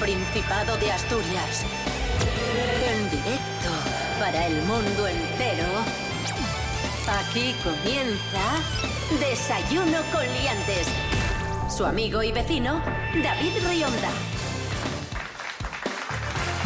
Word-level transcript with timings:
Principado 0.00 0.78
de 0.78 0.90
Asturias. 0.90 1.62
En 2.88 3.10
directo 3.10 3.68
para 4.18 4.46
el 4.46 4.62
mundo 4.62 5.06
entero. 5.06 5.66
Aquí 7.06 7.54
comienza 7.62 8.40
Desayuno 9.20 9.98
con 10.10 10.22
Liantes. 10.22 10.88
Su 11.68 11.84
amigo 11.84 12.22
y 12.22 12.32
vecino, 12.32 12.82
David 13.22 13.52
Rionda. 13.68 14.08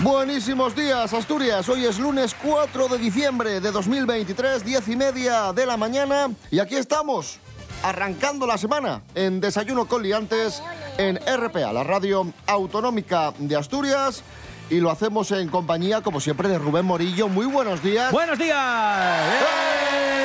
Buenísimos 0.00 0.76
días, 0.76 1.12
Asturias. 1.12 1.68
Hoy 1.68 1.86
es 1.86 1.98
lunes 1.98 2.36
4 2.40 2.86
de 2.86 2.98
diciembre 2.98 3.60
de 3.60 3.72
2023, 3.72 4.64
10 4.64 4.88
y 4.88 4.96
media 4.96 5.52
de 5.52 5.66
la 5.66 5.76
mañana. 5.76 6.30
Y 6.52 6.60
aquí 6.60 6.76
estamos, 6.76 7.40
arrancando 7.82 8.46
la 8.46 8.58
semana 8.58 9.02
en 9.16 9.40
Desayuno 9.40 9.86
con 9.86 10.04
Liantes 10.04 10.62
en 10.98 11.18
RPA, 11.18 11.72
la 11.72 11.82
radio 11.84 12.26
autonómica 12.46 13.32
de 13.38 13.56
Asturias. 13.56 14.22
Y 14.70 14.80
lo 14.80 14.90
hacemos 14.90 15.30
en 15.30 15.48
compañía, 15.48 16.00
como 16.00 16.20
siempre, 16.20 16.48
de 16.48 16.58
Rubén 16.58 16.86
Morillo. 16.86 17.28
Muy 17.28 17.46
buenos 17.46 17.82
días. 17.82 18.10
¡Buenos 18.10 18.38
días! 18.38 19.26
¡Eh! 19.42 20.24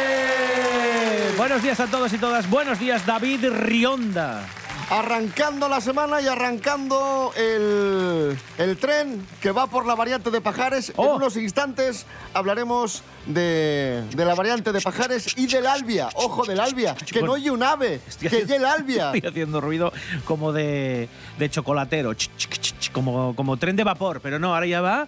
Buenos 1.38 1.62
días 1.62 1.80
a 1.80 1.88
todos 1.88 2.14
y 2.14 2.18
todas. 2.18 2.50
Buenos 2.50 2.80
días, 2.80 3.06
David 3.06 3.50
Rionda. 3.50 4.46
Arrancando 4.92 5.70
la 5.70 5.82
semana 5.82 6.20
y 6.20 6.28
arrancando 6.28 7.32
el, 7.38 8.36
el 8.58 8.78
tren 8.78 9.24
que 9.40 9.52
va 9.52 9.68
por 9.68 9.86
la 9.86 9.94
variante 9.94 10.32
de 10.32 10.42
Pajares. 10.42 10.90
En 10.90 10.96
Oh. 10.98 11.16
unos 11.16 11.38
instantes 11.38 12.08
hablaremos 12.34 13.04
de, 13.28 14.04
de 14.16 14.26
la 14.26 14.34
variante 14.34 14.72
de 14.72 14.82
Pajares 14.82 15.38
y 15.38 15.46
del 15.46 15.68
Albia. 15.68 16.10
Ojo, 16.16 16.44
del 16.44 16.60
Albia. 16.60 16.96
Que 16.96 17.22
no 17.22 17.34
oye 17.34 17.52
un 17.52 17.62
ave, 17.62 18.02
Estoy 18.08 18.30
que 18.30 18.36
haciendo- 18.38 18.56
el 18.56 18.66
Albia. 18.66 19.12
Estoy 19.14 19.30
haciendo 19.30 19.62
ruido 19.62 19.94
como 20.26 20.52
de, 20.54 21.08
de 21.38 21.50
chocolatero, 21.52 22.14
ch, 22.16 22.28
ch, 22.36 22.48
ch, 22.50 22.74
ch, 22.80 22.92
como, 22.92 23.36
como 23.36 23.58
tren 23.58 23.76
de 23.76 23.84
vapor, 23.84 24.22
pero 24.22 24.40
no, 24.40 24.56
ahora 24.56 24.66
ya 24.66 24.82
va. 24.82 25.08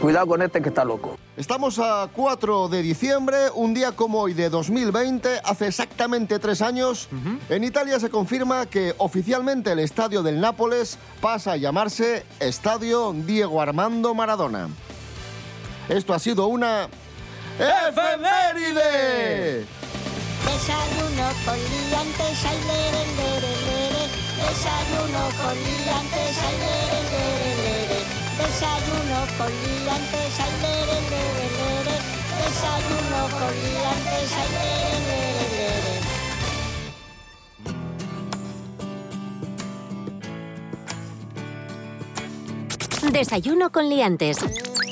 Cuidado 0.00 0.26
con 0.26 0.42
este 0.42 0.60
que 0.62 0.68
está 0.68 0.84
loco. 0.84 1.16
Estamos 1.36 1.78
a 1.78 2.08
4 2.12 2.68
de 2.68 2.82
diciembre, 2.82 3.50
un 3.54 3.74
día 3.74 3.92
como 3.92 4.20
hoy 4.20 4.34
de 4.34 4.48
2020, 4.48 5.40
hace 5.44 5.66
exactamente 5.66 6.38
tres 6.38 6.62
años. 6.62 7.08
En 7.48 7.64
Italia 7.64 7.98
se 7.98 8.10
confirma 8.10 8.66
que 8.66 8.94
oficialmente 8.98 9.72
el 9.72 9.80
estadio 9.80 10.22
del 10.22 10.40
Nápoles 10.40 10.98
pasa 11.20 11.52
a 11.52 11.56
llamarse 11.56 12.24
Estadio 12.38 13.12
Diego 13.12 13.60
Armando 13.60 14.14
Maradona. 14.14 14.68
Esto 15.88 16.14
ha 16.14 16.18
sido 16.18 16.46
una... 16.46 16.88
¡Efeméride! 17.58 19.64
Desayuno 20.44 21.32
con 21.44 21.56
liantes, 21.56 22.44
ay, 22.44 22.58
lere, 22.66 23.06
lere, 23.16 23.52
lere. 23.66 24.04
Desayuno 24.36 25.22
con 25.42 25.54
liantes, 25.54 26.38
ay. 26.42 27.53
Desayuno 28.38 29.18
con 29.38 29.46
liantes, 29.46 30.40
ay, 30.40 30.54
lere, 30.60 30.98
lere, 31.08 31.46
lere. 31.58 31.96
Desayuno 32.42 33.20
con 33.30 33.52
liantes, 33.62 34.30
ay, 34.34 34.48
lere, 34.54 34.98
lere, 35.14 35.74
lere. 43.02 43.12
Desayuno 43.12 43.70
con 43.70 43.88
liantes. 43.88 44.38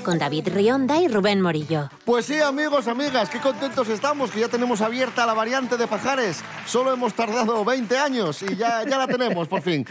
Con 0.04 0.18
David 0.18 0.48
Rionda 0.48 1.00
y 1.00 1.08
Rubén 1.08 1.40
Morillo. 1.40 1.88
Pues 2.04 2.26
sí, 2.26 2.40
amigos, 2.40 2.86
amigas, 2.88 3.28
qué 3.28 3.38
contentos 3.38 3.88
estamos 3.88 4.30
que 4.30 4.40
ya 4.40 4.48
tenemos 4.48 4.80
abierta 4.80 5.26
la 5.26 5.34
variante 5.34 5.76
de 5.76 5.86
Pajares. 5.86 6.42
Solo 6.66 6.92
hemos 6.92 7.14
tardado 7.14 7.64
20 7.64 7.98
años 7.98 8.42
y 8.42 8.56
ya, 8.56 8.84
ya 8.88 8.98
la 8.98 9.06
tenemos, 9.06 9.46
por 9.48 9.62
fin. 9.62 9.84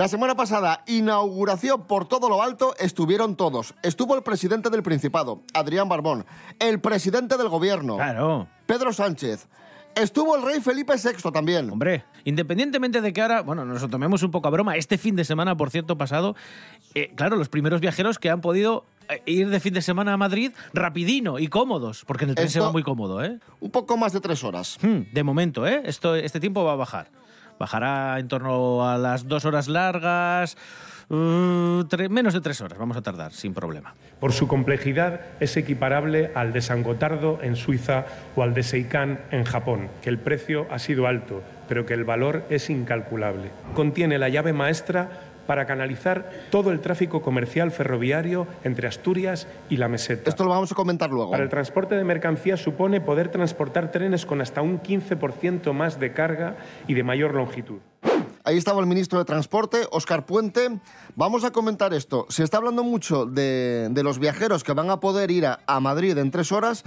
La 0.00 0.08
semana 0.08 0.34
pasada, 0.34 0.82
inauguración 0.86 1.82
por 1.82 2.08
todo 2.08 2.30
lo 2.30 2.42
alto, 2.42 2.74
estuvieron 2.78 3.36
todos. 3.36 3.74
Estuvo 3.82 4.16
el 4.16 4.22
presidente 4.22 4.70
del 4.70 4.82
Principado, 4.82 5.42
Adrián 5.52 5.90
Barbón, 5.90 6.24
el 6.58 6.80
presidente 6.80 7.36
del 7.36 7.50
gobierno, 7.50 7.96
Claro. 7.96 8.48
Pedro 8.64 8.94
Sánchez. 8.94 9.46
Estuvo 9.94 10.36
el 10.36 10.42
rey 10.42 10.60
Felipe 10.62 10.94
VI 10.94 11.30
también. 11.32 11.70
Hombre, 11.70 12.04
independientemente 12.24 13.02
de 13.02 13.12
que 13.12 13.20
ahora, 13.20 13.42
bueno, 13.42 13.66
nos 13.66 13.82
lo 13.82 13.88
tomemos 13.90 14.22
un 14.22 14.30
poco 14.30 14.48
a 14.48 14.50
broma, 14.50 14.74
este 14.76 14.96
fin 14.96 15.16
de 15.16 15.24
semana, 15.26 15.54
por 15.54 15.68
cierto, 15.68 15.98
pasado, 15.98 16.34
eh, 16.94 17.12
claro, 17.14 17.36
los 17.36 17.50
primeros 17.50 17.82
viajeros 17.82 18.18
que 18.18 18.30
han 18.30 18.40
podido 18.40 18.86
eh, 19.10 19.20
ir 19.26 19.50
de 19.50 19.60
fin 19.60 19.74
de 19.74 19.82
semana 19.82 20.14
a 20.14 20.16
Madrid 20.16 20.52
rapidino 20.72 21.38
y 21.38 21.48
cómodos, 21.48 22.06
porque 22.06 22.24
en 22.24 22.30
el 22.30 22.36
tren 22.36 22.48
se 22.48 22.60
Esto- 22.60 22.64
va 22.68 22.72
muy 22.72 22.82
cómodo, 22.82 23.22
¿eh? 23.22 23.38
Un 23.60 23.70
poco 23.70 23.98
más 23.98 24.14
de 24.14 24.20
tres 24.22 24.42
horas. 24.44 24.78
Hmm, 24.80 25.12
de 25.12 25.22
momento, 25.22 25.66
¿eh? 25.66 25.82
Esto, 25.84 26.14
este 26.16 26.40
tiempo 26.40 26.64
va 26.64 26.72
a 26.72 26.76
bajar. 26.76 27.10
Bajará 27.60 28.18
en 28.18 28.26
torno 28.26 28.88
a 28.88 28.96
las 28.96 29.28
dos 29.28 29.44
horas 29.44 29.68
largas, 29.68 30.56
uh, 31.10 31.84
menos 32.08 32.32
de 32.32 32.40
tres 32.40 32.62
horas, 32.62 32.78
vamos 32.78 32.96
a 32.96 33.02
tardar, 33.02 33.32
sin 33.34 33.52
problema. 33.52 33.94
Por 34.18 34.32
su 34.32 34.48
complejidad 34.48 35.20
es 35.40 35.58
equiparable 35.58 36.32
al 36.34 36.54
de 36.54 36.62
San 36.62 36.82
Gotardo 36.82 37.38
en 37.42 37.56
Suiza 37.56 38.06
o 38.34 38.42
al 38.42 38.54
de 38.54 38.62
Seikan 38.62 39.20
en 39.30 39.44
Japón, 39.44 39.90
que 40.00 40.08
el 40.08 40.18
precio 40.18 40.68
ha 40.70 40.78
sido 40.78 41.06
alto, 41.06 41.42
pero 41.68 41.84
que 41.84 41.92
el 41.92 42.04
valor 42.04 42.46
es 42.48 42.70
incalculable. 42.70 43.50
Contiene 43.74 44.18
la 44.18 44.30
llave 44.30 44.54
maestra 44.54 45.29
para 45.50 45.66
canalizar 45.66 46.30
todo 46.52 46.70
el 46.70 46.78
tráfico 46.78 47.22
comercial 47.22 47.72
ferroviario 47.72 48.46
entre 48.62 48.86
Asturias 48.86 49.48
y 49.68 49.78
la 49.78 49.88
meseta. 49.88 50.30
Esto 50.30 50.44
lo 50.44 50.50
vamos 50.50 50.70
a 50.70 50.76
comentar 50.76 51.10
luego. 51.10 51.32
Para 51.32 51.42
el 51.42 51.48
transporte 51.48 51.96
de 51.96 52.04
mercancías 52.04 52.60
supone 52.60 53.00
poder 53.00 53.32
transportar 53.32 53.90
trenes 53.90 54.26
con 54.26 54.40
hasta 54.40 54.62
un 54.62 54.80
15% 54.80 55.72
más 55.72 55.98
de 55.98 56.12
carga 56.12 56.56
y 56.86 56.94
de 56.94 57.02
mayor 57.02 57.34
longitud. 57.34 57.80
Ahí 58.44 58.58
estaba 58.58 58.78
el 58.78 58.86
ministro 58.86 59.18
de 59.18 59.24
Transporte, 59.24 59.88
Óscar 59.90 60.24
Puente. 60.24 60.78
Vamos 61.16 61.42
a 61.42 61.50
comentar 61.50 61.92
esto. 61.94 62.26
Se 62.28 62.44
está 62.44 62.58
hablando 62.58 62.84
mucho 62.84 63.26
de, 63.26 63.88
de 63.90 64.02
los 64.04 64.20
viajeros 64.20 64.62
que 64.62 64.72
van 64.72 64.88
a 64.88 65.00
poder 65.00 65.32
ir 65.32 65.46
a, 65.46 65.58
a 65.66 65.80
Madrid 65.80 66.16
en 66.16 66.30
tres 66.30 66.52
horas, 66.52 66.84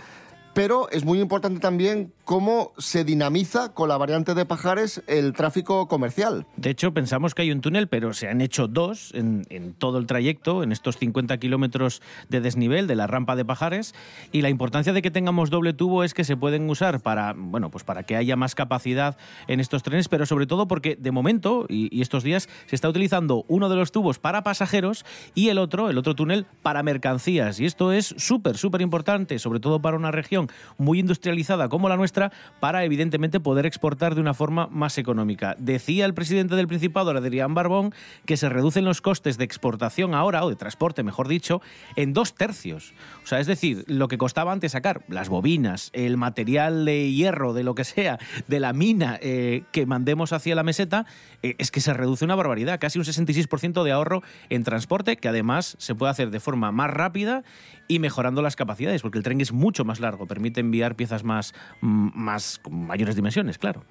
pero 0.54 0.90
es 0.90 1.04
muy 1.04 1.20
importante 1.20 1.60
también 1.60 2.14
cómo 2.26 2.72
se 2.78 3.04
dinamiza 3.04 3.74
con 3.74 3.90
la 3.90 3.98
variante 3.98 4.34
de 4.34 4.46
Pajares 4.46 5.04
el 5.08 5.34
tráfico 5.34 5.88
comercial. 5.88 6.46
De 6.58 6.70
hecho, 6.70 6.94
pensamos 6.94 7.34
que 7.34 7.42
hay 7.42 7.52
un 7.52 7.62
túnel, 7.62 7.88
pero 7.88 8.14
se 8.14 8.30
han 8.30 8.40
hecho 8.40 8.68
dos 8.68 9.12
en, 9.14 9.44
todo 9.78 9.98
el 9.98 10.06
trayecto, 10.06 10.64
en 10.64 10.72
estos 10.72 10.98
50 10.98 11.38
kilómetros 11.38 12.02
de 12.30 12.40
desnivel 12.42 12.88
de 12.88 12.96
la 12.96 13.08
rampa 13.08 13.36
de 13.36 13.46
Pajares. 13.46 13.94
Y 14.32 14.42
la 14.42 14.50
importancia 14.50 14.94
de 14.94 15.02
que 15.02 15.12
tengamos 15.12 15.50
doble 15.50 15.74
tubo 15.74 16.04
es 16.04 16.14
que 16.14 16.24
se 16.24 16.38
pueden 16.38 16.70
usar 16.70 17.02
para, 17.02 17.34
bueno, 17.36 17.70
pues 17.72 17.84
para 17.84 18.04
que 18.04 18.16
haya 18.16 18.36
más 18.36 18.56
capacidad 18.56 19.18
en 19.48 19.60
estos 19.60 19.84
trenes, 19.84 20.08
pero 20.08 20.26
sobre 20.26 20.46
todo 20.46 20.68
porque 20.68 20.96
de 20.96 21.12
momento 21.12 21.66
y, 21.68 21.96
y 21.96 22.02
estos 22.02 22.24
días 22.24 22.48
se 22.68 22.76
está 22.76 22.90
utilizando 22.90 23.44
uno 23.48 23.70
de 23.70 23.76
los 23.76 23.92
tubos 23.92 24.20
para 24.20 24.44
pasajeros 24.44 25.06
y 25.34 25.50
el 25.50 25.58
otro, 25.58 25.90
el 25.90 25.98
otro 25.98 26.16
túnel, 26.16 26.46
para 26.62 26.84
mercancías. 26.84 27.60
Y 27.60 27.66
esto 27.66 27.92
es 27.92 28.14
súper, 28.18 28.58
súper 28.58 28.82
importante, 28.82 29.40
sobre 29.40 29.60
todo 29.60 29.82
para 29.82 29.98
una 29.98 30.12
región 30.12 30.43
muy 30.78 31.00
industrializada 31.00 31.70
como 31.70 31.90
la 31.90 31.98
nuestra, 31.98 32.32
para 32.60 32.84
evidentemente 32.84 33.40
poder 33.40 33.66
exportar 33.66 34.16
de 34.16 34.22
una 34.22 34.34
forma 34.34 34.68
más 34.68 34.98
económica. 34.98 35.56
Decía 35.58 36.06
el 36.06 36.14
presidente 36.14 36.56
del 36.56 36.68
Principado, 36.68 37.12
Adrián 37.12 37.54
Barbón, 37.54 37.94
que 38.26 38.38
se 38.38 38.50
reducen 38.50 38.86
los 38.86 39.02
costes 39.02 39.38
de 39.38 39.46
exportación 39.46 40.14
ahora, 40.14 40.44
o 40.44 40.50
de 40.50 40.56
transporte, 40.56 41.04
mejor 41.04 41.28
dicho, 41.28 41.62
en 41.96 42.14
dos 42.14 42.36
tercios. 42.36 42.94
O 43.24 43.28
sea, 43.28 43.40
es 43.40 43.48
decir, 43.48 43.84
lo 43.88 44.08
que 44.08 44.18
costaba 44.18 44.52
antes 44.52 44.74
sacar 44.74 45.04
las 45.08 45.30
bobinas, 45.30 45.90
el 45.94 46.18
material 46.18 46.86
de 46.86 47.12
hierro, 47.12 47.54
de 47.54 47.64
lo 47.64 47.76
que 47.76 47.84
sea, 47.84 48.20
de 48.48 48.60
la 48.60 48.74
mina 48.74 49.20
eh, 49.22 49.64
que 49.72 49.86
mandemos 49.86 50.34
hacia 50.34 50.56
la 50.56 50.64
meseta, 50.64 51.06
eh, 51.42 51.56
es 51.60 51.72
que 51.72 51.82
se 51.82 51.94
reduce 51.94 52.26
una 52.26 52.36
barbaridad, 52.36 52.80
casi 52.80 53.00
un 53.00 53.06
66% 53.06 53.84
de 53.84 53.92
ahorro 53.92 54.24
en 54.50 54.64
transporte, 54.64 55.18
que 55.18 55.28
además 55.28 55.76
se 55.80 55.96
puede 55.96 56.12
hacer 56.12 56.32
de 56.32 56.40
forma 56.40 56.72
más 56.72 56.90
rápida 56.90 57.44
y 57.88 58.00
mejorando 58.00 58.42
las 58.42 58.56
capacidades, 58.56 59.02
porque 59.02 59.18
el 59.18 59.24
tren 59.24 59.42
es 59.42 59.52
mucho 59.52 59.86
más 59.86 60.00
largo, 60.00 60.26
permite 60.34 60.62
enviar 60.62 60.96
piezas 60.96 61.24
más, 61.24 61.54
más 61.82 62.58
con 62.58 62.88
mayores 62.88 63.16
dimensiones, 63.16 63.60
claro. 63.60 63.84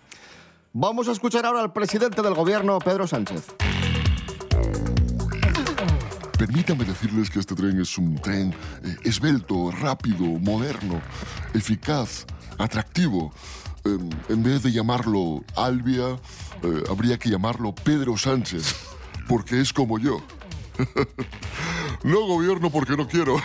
Vamos 0.73 1.07
a 1.07 1.13
escuchar 1.13 1.47
ahora 1.47 1.61
al 1.61 1.73
presidente 1.73 2.21
del 2.21 2.35
gobierno, 2.35 2.81
Pedro 2.81 3.07
Sánchez. 3.07 3.55
Permítame 6.37 6.85
decirles 6.85 7.31
que 7.31 7.39
este 7.39 7.55
tren 7.55 7.81
es 7.81 7.97
un 7.97 8.17
tren 8.17 8.53
eh, 8.83 8.97
esbelto, 9.05 9.71
rápido, 9.71 10.25
moderno, 10.25 11.01
eficaz, 11.55 12.27
atractivo. 12.59 13.33
Eh, 13.85 13.99
en 14.29 14.43
vez 14.43 14.65
de 14.65 14.73
llamarlo 14.73 15.45
Albia, 15.55 16.19
eh, 16.65 16.83
habría 16.91 17.19
que 17.19 17.31
llamarlo 17.31 17.73
Pedro 17.73 18.19
Sánchez, 18.19 18.75
porque 19.29 19.61
es 19.61 19.73
como 19.73 20.01
yo. 20.01 20.21
No 22.05 22.27
gobierno 22.27 22.71
porque 22.71 22.97
no 22.97 23.07
quiero. 23.07 23.37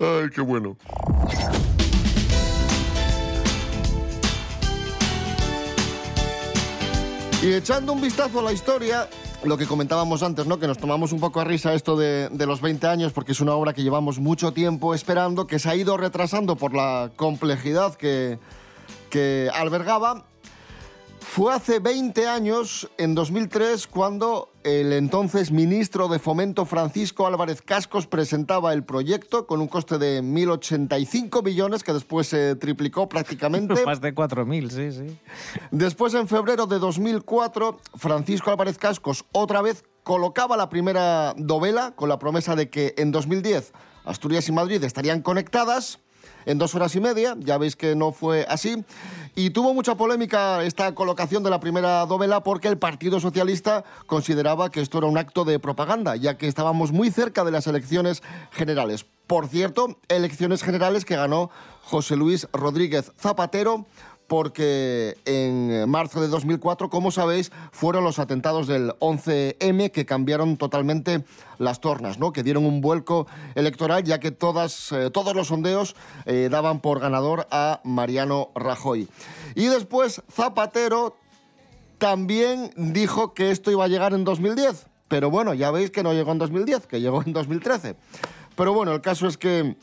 Ay, 0.00 0.30
qué 0.34 0.40
bueno. 0.40 0.76
Y 7.42 7.52
echando 7.52 7.92
un 7.92 8.00
vistazo 8.00 8.40
a 8.40 8.42
la 8.42 8.52
historia, 8.52 9.08
lo 9.44 9.58
que 9.58 9.66
comentábamos 9.66 10.22
antes, 10.22 10.46
¿no? 10.46 10.58
Que 10.58 10.66
nos 10.66 10.78
tomamos 10.78 11.12
un 11.12 11.20
poco 11.20 11.40
a 11.40 11.44
risa 11.44 11.74
esto 11.74 11.96
de, 11.96 12.30
de 12.30 12.46
los 12.46 12.62
20 12.62 12.86
años, 12.86 13.12
porque 13.12 13.32
es 13.32 13.40
una 13.40 13.52
obra 13.52 13.74
que 13.74 13.82
llevamos 13.82 14.18
mucho 14.18 14.52
tiempo 14.52 14.94
esperando, 14.94 15.46
que 15.46 15.58
se 15.58 15.68
ha 15.68 15.76
ido 15.76 15.98
retrasando 15.98 16.56
por 16.56 16.74
la 16.74 17.10
complejidad 17.14 17.94
que, 17.94 18.38
que 19.10 19.50
albergaba. 19.54 20.24
Fue 21.28 21.52
hace 21.52 21.80
20 21.80 22.28
años, 22.28 22.88
en 22.96 23.14
2003, 23.14 23.86
cuando 23.88 24.52
el 24.64 24.94
entonces 24.94 25.50
ministro 25.50 26.08
de 26.08 26.18
Fomento 26.18 26.64
Francisco 26.64 27.26
Álvarez 27.26 27.60
Cascos 27.60 28.06
presentaba 28.06 28.72
el 28.72 28.84
proyecto 28.84 29.46
con 29.46 29.60
un 29.60 29.68
coste 29.68 29.98
de 29.98 30.22
1.085 30.22 31.44
millones, 31.44 31.84
que 31.84 31.92
después 31.92 32.26
se 32.28 32.56
triplicó 32.56 33.08
prácticamente. 33.10 33.74
Más 33.84 34.00
de 34.00 34.14
4.000, 34.14 34.70
sí, 34.70 34.92
sí. 34.92 35.18
Después, 35.70 36.14
en 36.14 36.26
febrero 36.26 36.66
de 36.66 36.78
2004, 36.78 37.80
Francisco 37.96 38.50
Álvarez 38.50 38.78
Cascos 38.78 39.26
otra 39.32 39.60
vez 39.60 39.84
colocaba 40.04 40.56
la 40.56 40.70
primera 40.70 41.34
dovela 41.36 41.90
con 41.96 42.08
la 42.08 42.18
promesa 42.18 42.56
de 42.56 42.70
que 42.70 42.94
en 42.96 43.10
2010 43.10 43.72
Asturias 44.06 44.48
y 44.48 44.52
Madrid 44.52 44.82
estarían 44.84 45.20
conectadas 45.20 45.98
en 46.46 46.58
dos 46.58 46.74
horas 46.74 46.94
y 46.96 47.00
media. 47.00 47.36
Ya 47.40 47.58
veis 47.58 47.76
que 47.76 47.94
no 47.94 48.12
fue 48.12 48.46
así. 48.48 48.82
Y 49.34 49.50
tuvo 49.50 49.74
mucha 49.74 49.96
polémica 49.96 50.62
esta 50.64 50.94
colocación 50.94 51.42
de 51.42 51.50
la 51.50 51.60
primera 51.60 52.06
dovela 52.06 52.42
porque 52.42 52.68
el 52.68 52.78
Partido 52.78 53.20
Socialista 53.20 53.84
consideraba 54.06 54.70
que 54.70 54.80
esto 54.80 54.96
era 54.96 55.06
un 55.06 55.18
acto 55.18 55.44
de 55.44 55.58
propaganda, 55.58 56.16
ya 56.16 56.38
que 56.38 56.48
estábamos 56.48 56.90
muy 56.90 57.10
cerca 57.10 57.44
de 57.44 57.50
las 57.50 57.66
elecciones 57.66 58.22
generales. 58.52 59.04
Por 59.26 59.48
cierto, 59.48 59.98
elecciones 60.08 60.62
generales 60.62 61.04
que 61.04 61.16
ganó 61.16 61.50
José 61.82 62.16
Luis 62.16 62.48
Rodríguez 62.52 63.12
Zapatero 63.18 63.84
porque 64.26 65.16
en 65.24 65.88
marzo 65.88 66.20
de 66.20 66.28
2004, 66.28 66.90
como 66.90 67.10
sabéis, 67.10 67.52
fueron 67.72 68.04
los 68.04 68.18
atentados 68.18 68.66
del 68.66 68.90
11M 68.98 69.90
que 69.90 70.06
cambiaron 70.06 70.56
totalmente 70.56 71.24
las 71.58 71.80
tornas, 71.80 72.18
¿no? 72.18 72.32
que 72.32 72.42
dieron 72.42 72.64
un 72.64 72.80
vuelco 72.80 73.26
electoral, 73.54 74.04
ya 74.04 74.20
que 74.20 74.30
todas, 74.30 74.92
eh, 74.92 75.10
todos 75.10 75.34
los 75.34 75.48
sondeos 75.48 75.96
eh, 76.24 76.48
daban 76.50 76.80
por 76.80 77.00
ganador 77.00 77.46
a 77.50 77.80
Mariano 77.84 78.50
Rajoy. 78.54 79.08
Y 79.54 79.66
después 79.66 80.22
Zapatero 80.30 81.16
también 81.98 82.72
dijo 82.76 83.32
que 83.32 83.50
esto 83.50 83.70
iba 83.70 83.84
a 83.84 83.88
llegar 83.88 84.12
en 84.12 84.24
2010, 84.24 84.86
pero 85.08 85.30
bueno, 85.30 85.54
ya 85.54 85.70
veis 85.70 85.90
que 85.90 86.02
no 86.02 86.12
llegó 86.12 86.32
en 86.32 86.38
2010, 86.38 86.86
que 86.86 87.00
llegó 87.00 87.22
en 87.22 87.32
2013. 87.32 87.96
Pero 88.56 88.72
bueno, 88.72 88.92
el 88.92 89.00
caso 89.00 89.28
es 89.28 89.38
que 89.38 89.76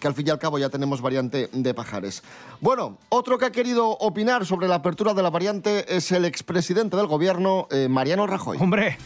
que 0.00 0.08
al 0.08 0.14
fin 0.14 0.26
y 0.26 0.30
al 0.30 0.38
cabo 0.38 0.58
ya 0.58 0.68
tenemos 0.70 1.00
variante 1.00 1.48
de 1.52 1.74
Pajares. 1.74 2.22
Bueno, 2.60 2.98
otro 3.10 3.38
que 3.38 3.44
ha 3.44 3.52
querido 3.52 3.90
opinar 3.90 4.44
sobre 4.46 4.66
la 4.66 4.76
apertura 4.76 5.14
de 5.14 5.22
la 5.22 5.30
variante 5.30 5.96
es 5.96 6.10
el 6.10 6.24
expresidente 6.24 6.96
del 6.96 7.06
gobierno, 7.06 7.68
eh, 7.70 7.88
Mariano 7.88 8.26
Rajoy. 8.26 8.56
Hombre, 8.60 8.98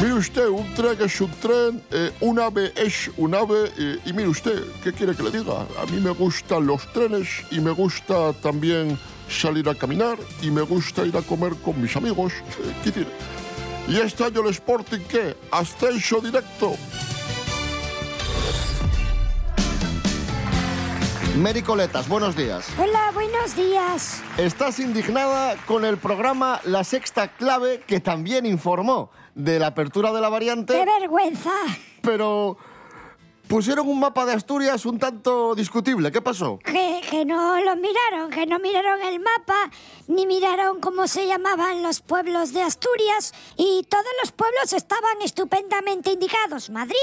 Mire 0.00 0.12
usted, 0.12 0.46
un 0.46 0.72
tren 0.74 0.96
es 1.00 1.20
un 1.20 1.30
tren, 1.40 1.82
eh, 1.90 2.12
un 2.20 2.38
ave 2.38 2.72
es 2.76 3.10
un 3.16 3.34
ave. 3.34 3.72
eh, 3.76 3.98
y 4.04 4.12
mire 4.12 4.28
usted, 4.28 4.62
¿qué 4.84 4.92
quiere 4.92 5.12
que 5.12 5.24
le 5.24 5.32
diga? 5.32 5.62
A 5.82 5.86
mí 5.90 6.00
me 6.00 6.10
gustan 6.10 6.68
los 6.68 6.86
trenes 6.92 7.26
y 7.50 7.58
me 7.58 7.72
gusta 7.72 8.32
también 8.34 8.96
salir 9.28 9.68
a 9.68 9.74
caminar 9.74 10.16
y 10.40 10.52
me 10.52 10.62
gusta 10.62 11.04
ir 11.04 11.16
a 11.16 11.22
comer 11.22 11.56
con 11.64 11.82
mis 11.82 11.96
amigos. 11.96 12.32
Eh, 12.60 12.74
¿Qué 12.84 12.90
decir? 12.92 13.08
¿Y 13.88 13.96
este 13.96 14.22
año 14.22 14.42
el 14.42 14.50
Sporting 14.50 15.00
qué? 15.08 15.36
Ascenso 15.50 16.20
directo. 16.20 16.76
Mary 21.38 21.62
Coletas, 21.62 22.08
buenos 22.08 22.34
días. 22.34 22.68
Hola, 22.78 23.12
buenos 23.14 23.54
días. 23.54 24.20
Estás 24.38 24.80
indignada 24.80 25.54
con 25.66 25.84
el 25.84 25.96
programa 25.96 26.60
La 26.64 26.82
Sexta 26.82 27.28
Clave, 27.28 27.80
que 27.86 28.00
también 28.00 28.44
informó 28.44 29.10
de 29.36 29.60
la 29.60 29.68
apertura 29.68 30.12
de 30.12 30.20
la 30.20 30.26
¡Qué 30.26 30.32
variante, 30.32 30.84
vergüenza! 30.84 31.52
pero 32.02 32.56
pusieron 33.48 33.88
un 33.88 33.98
mapa 33.98 34.26
de 34.26 34.34
Asturias 34.34 34.84
un 34.84 34.98
tanto 34.98 35.54
discutible. 35.54 36.12
¿Qué 36.12 36.20
pasó? 36.20 36.58
Que, 36.58 37.00
que 37.10 37.24
no 37.24 37.58
lo 37.60 37.74
miraron, 37.76 38.30
que 38.30 38.46
no 38.46 38.58
miraron 38.58 39.00
el 39.02 39.18
mapa, 39.18 39.70
ni 40.06 40.26
miraron 40.26 40.80
cómo 40.80 41.08
se 41.08 41.26
llamaban 41.26 41.82
los 41.82 42.00
pueblos 42.00 42.52
de 42.52 42.62
Asturias, 42.62 43.32
y 43.56 43.84
todos 43.88 44.04
los 44.22 44.32
pueblos 44.32 44.72
estaban 44.72 45.22
estupendamente 45.22 46.12
indicados. 46.12 46.70
Madrid, 46.70 46.94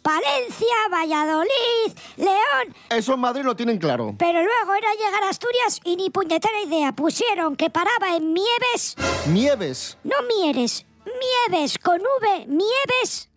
Palencia, 0.00 0.76
Valladolid, 0.90 1.92
León. 2.16 2.74
Eso 2.90 3.14
en 3.14 3.20
Madrid 3.20 3.42
lo 3.44 3.54
tienen 3.54 3.78
claro. 3.78 4.14
Pero 4.18 4.42
luego 4.42 4.74
era 4.74 4.92
llegar 4.94 5.22
a 5.24 5.28
Asturias 5.28 5.80
y 5.84 5.96
ni 5.96 6.10
puñetera 6.10 6.62
idea. 6.62 6.92
Pusieron 6.92 7.56
que 7.56 7.70
paraba 7.70 8.16
en 8.16 8.32
Nieves, 8.32 8.96
Nieves. 9.28 9.98
no 10.04 10.16
Mieres, 10.22 10.86
Nieves 11.04 11.78
con 11.78 12.00
V, 12.00 12.46
Nieves. 12.46 13.28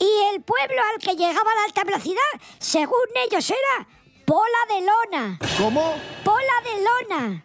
Y 0.00 0.34
el 0.34 0.42
pueblo 0.42 0.82
al 0.92 0.98
que 0.98 1.14
llegaba 1.14 1.54
la 1.54 1.64
alta 1.64 1.84
velocidad, 1.84 2.32
según 2.58 3.06
ellos, 3.26 3.50
era 3.50 3.86
Pola 4.24 4.58
de 4.68 4.80
Lona. 4.80 5.38
¿Cómo? 5.58 5.94
Pola 6.24 6.62
de 6.64 6.82
Lona. 6.82 7.44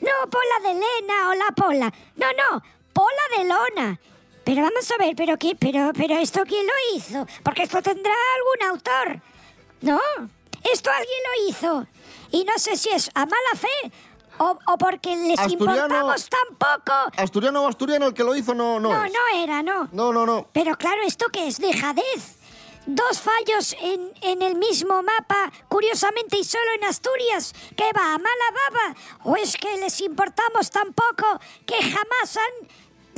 No 0.00 0.30
Pola 0.30 0.68
de 0.68 0.74
Lena 0.74 1.28
o 1.30 1.34
la 1.34 1.52
Pola. 1.54 1.92
No, 2.16 2.26
no, 2.32 2.62
Pola 2.92 3.38
de 3.38 3.44
Lona. 3.44 4.00
Pero 4.44 4.62
vamos 4.62 4.90
a 4.90 4.96
ver, 4.96 5.14
pero 5.14 5.38
qué, 5.38 5.54
pero, 5.54 5.92
pero 5.96 6.16
esto 6.18 6.42
quién 6.44 6.66
lo 6.66 6.96
hizo? 6.96 7.24
Porque 7.44 7.62
esto 7.62 7.80
tendrá 7.80 8.12
algún 8.36 8.70
autor. 8.70 9.22
No, 9.80 10.00
esto 10.72 10.90
alguien 10.90 11.20
lo 11.24 11.48
hizo. 11.48 11.86
Y 12.32 12.44
no 12.44 12.58
sé 12.58 12.76
si 12.76 12.90
es 12.90 13.10
a 13.14 13.26
mala 13.26 13.54
fe 13.54 13.92
o, 14.38 14.58
o 14.66 14.78
porque 14.78 15.14
les 15.16 15.38
Asturiano- 15.38 15.82
importamos 15.86 16.28
tan 16.28 16.56
poco. 16.58 16.92
Asturiano 17.16 17.62
o 17.64 17.68
asturiano 17.68 18.06
el 18.06 18.14
que 18.14 18.24
lo 18.24 18.34
hizo 18.34 18.54
no, 18.54 18.80
no, 18.80 18.92
No, 18.92 19.04
es. 19.04 19.12
no 19.12 19.42
era, 19.42 19.62
no. 19.62 19.88
No, 19.92 20.12
no, 20.12 20.26
no. 20.26 20.48
Pero 20.52 20.76
claro, 20.76 21.02
¿esto 21.02 21.26
qué 21.32 21.46
es? 21.48 21.58
¿Dejadez? 21.58 22.38
Dos 22.84 23.20
fallos 23.20 23.76
en, 23.80 24.12
en 24.22 24.42
el 24.42 24.56
mismo 24.56 25.02
mapa, 25.04 25.52
curiosamente 25.68 26.36
y 26.38 26.42
solo 26.44 26.64
en 26.76 26.82
Asturias. 26.84 27.54
¿Qué 27.76 27.84
va? 27.96 28.14
¿A 28.14 28.18
mala 28.18 28.48
baba? 28.70 28.96
¿O 29.22 29.36
es 29.36 29.56
que 29.56 29.76
les 29.76 30.00
importamos 30.00 30.68
tan 30.70 30.92
poco 30.92 31.38
que 31.64 31.76
jamás 31.76 32.36
han... 32.36 32.68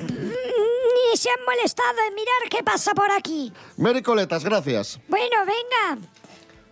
ni 0.06 1.16
se 1.16 1.30
han 1.30 1.44
molestado 1.46 1.98
en 2.08 2.14
mirar 2.14 2.48
qué 2.50 2.62
pasa 2.62 2.92
por 2.94 3.10
aquí? 3.10 3.52
Mary 3.78 4.02
Coletas, 4.02 4.44
gracias. 4.44 4.98
Bueno, 5.08 5.36
venga. 5.46 6.06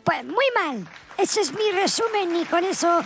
Pues 0.05 0.25
muy 0.25 0.45
mal. 0.55 0.87
Ese 1.17 1.41
es 1.43 1.53
mi 1.53 1.71
resumen 1.71 2.35
y 2.37 2.45
con 2.45 2.65
eso 2.65 3.03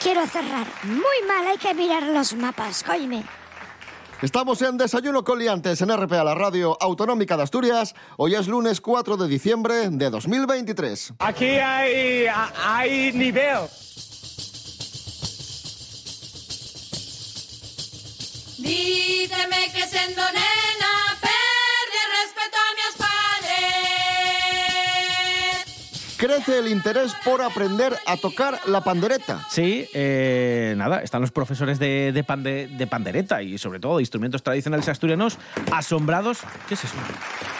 quiero 0.00 0.26
cerrar. 0.26 0.66
Muy 0.84 1.26
mal, 1.26 1.46
hay 1.46 1.58
que 1.58 1.74
mirar 1.74 2.02
los 2.04 2.34
mapas, 2.34 2.82
coime. 2.82 3.24
Estamos 4.20 4.60
en 4.62 4.76
Desayuno 4.76 5.22
con 5.22 5.38
Liantes 5.38 5.80
en 5.80 5.96
RPA, 5.96 6.24
la 6.24 6.34
radio 6.34 6.76
autonómica 6.80 7.36
de 7.36 7.44
Asturias. 7.44 7.94
Hoy 8.16 8.34
es 8.34 8.48
lunes 8.48 8.80
4 8.80 9.16
de 9.16 9.28
diciembre 9.28 9.90
de 9.90 10.10
2023. 10.10 11.14
Aquí 11.20 11.46
hay, 11.46 12.26
hay 12.64 13.12
nivel. 13.12 13.60
Díceme 18.58 19.72
que 19.72 19.86
siendo 19.86 20.22
Crece 26.18 26.58
el 26.58 26.66
interés 26.66 27.14
por 27.24 27.40
aprender 27.42 27.94
a 28.04 28.16
tocar 28.16 28.58
la 28.66 28.82
pandereta. 28.82 29.46
Sí, 29.48 29.88
eh, 29.94 30.74
nada, 30.76 31.00
están 31.00 31.20
los 31.20 31.30
profesores 31.30 31.78
de, 31.78 32.10
de, 32.12 32.24
pande- 32.26 32.66
de 32.76 32.86
pandereta 32.88 33.40
y 33.40 33.56
sobre 33.56 33.78
todo 33.78 33.98
de 33.98 34.02
instrumentos 34.02 34.42
tradicionales 34.42 34.88
asturianos 34.88 35.38
asombrados. 35.70 36.40
¿Qué 36.66 36.74
es 36.74 36.82
eso? 36.84 36.94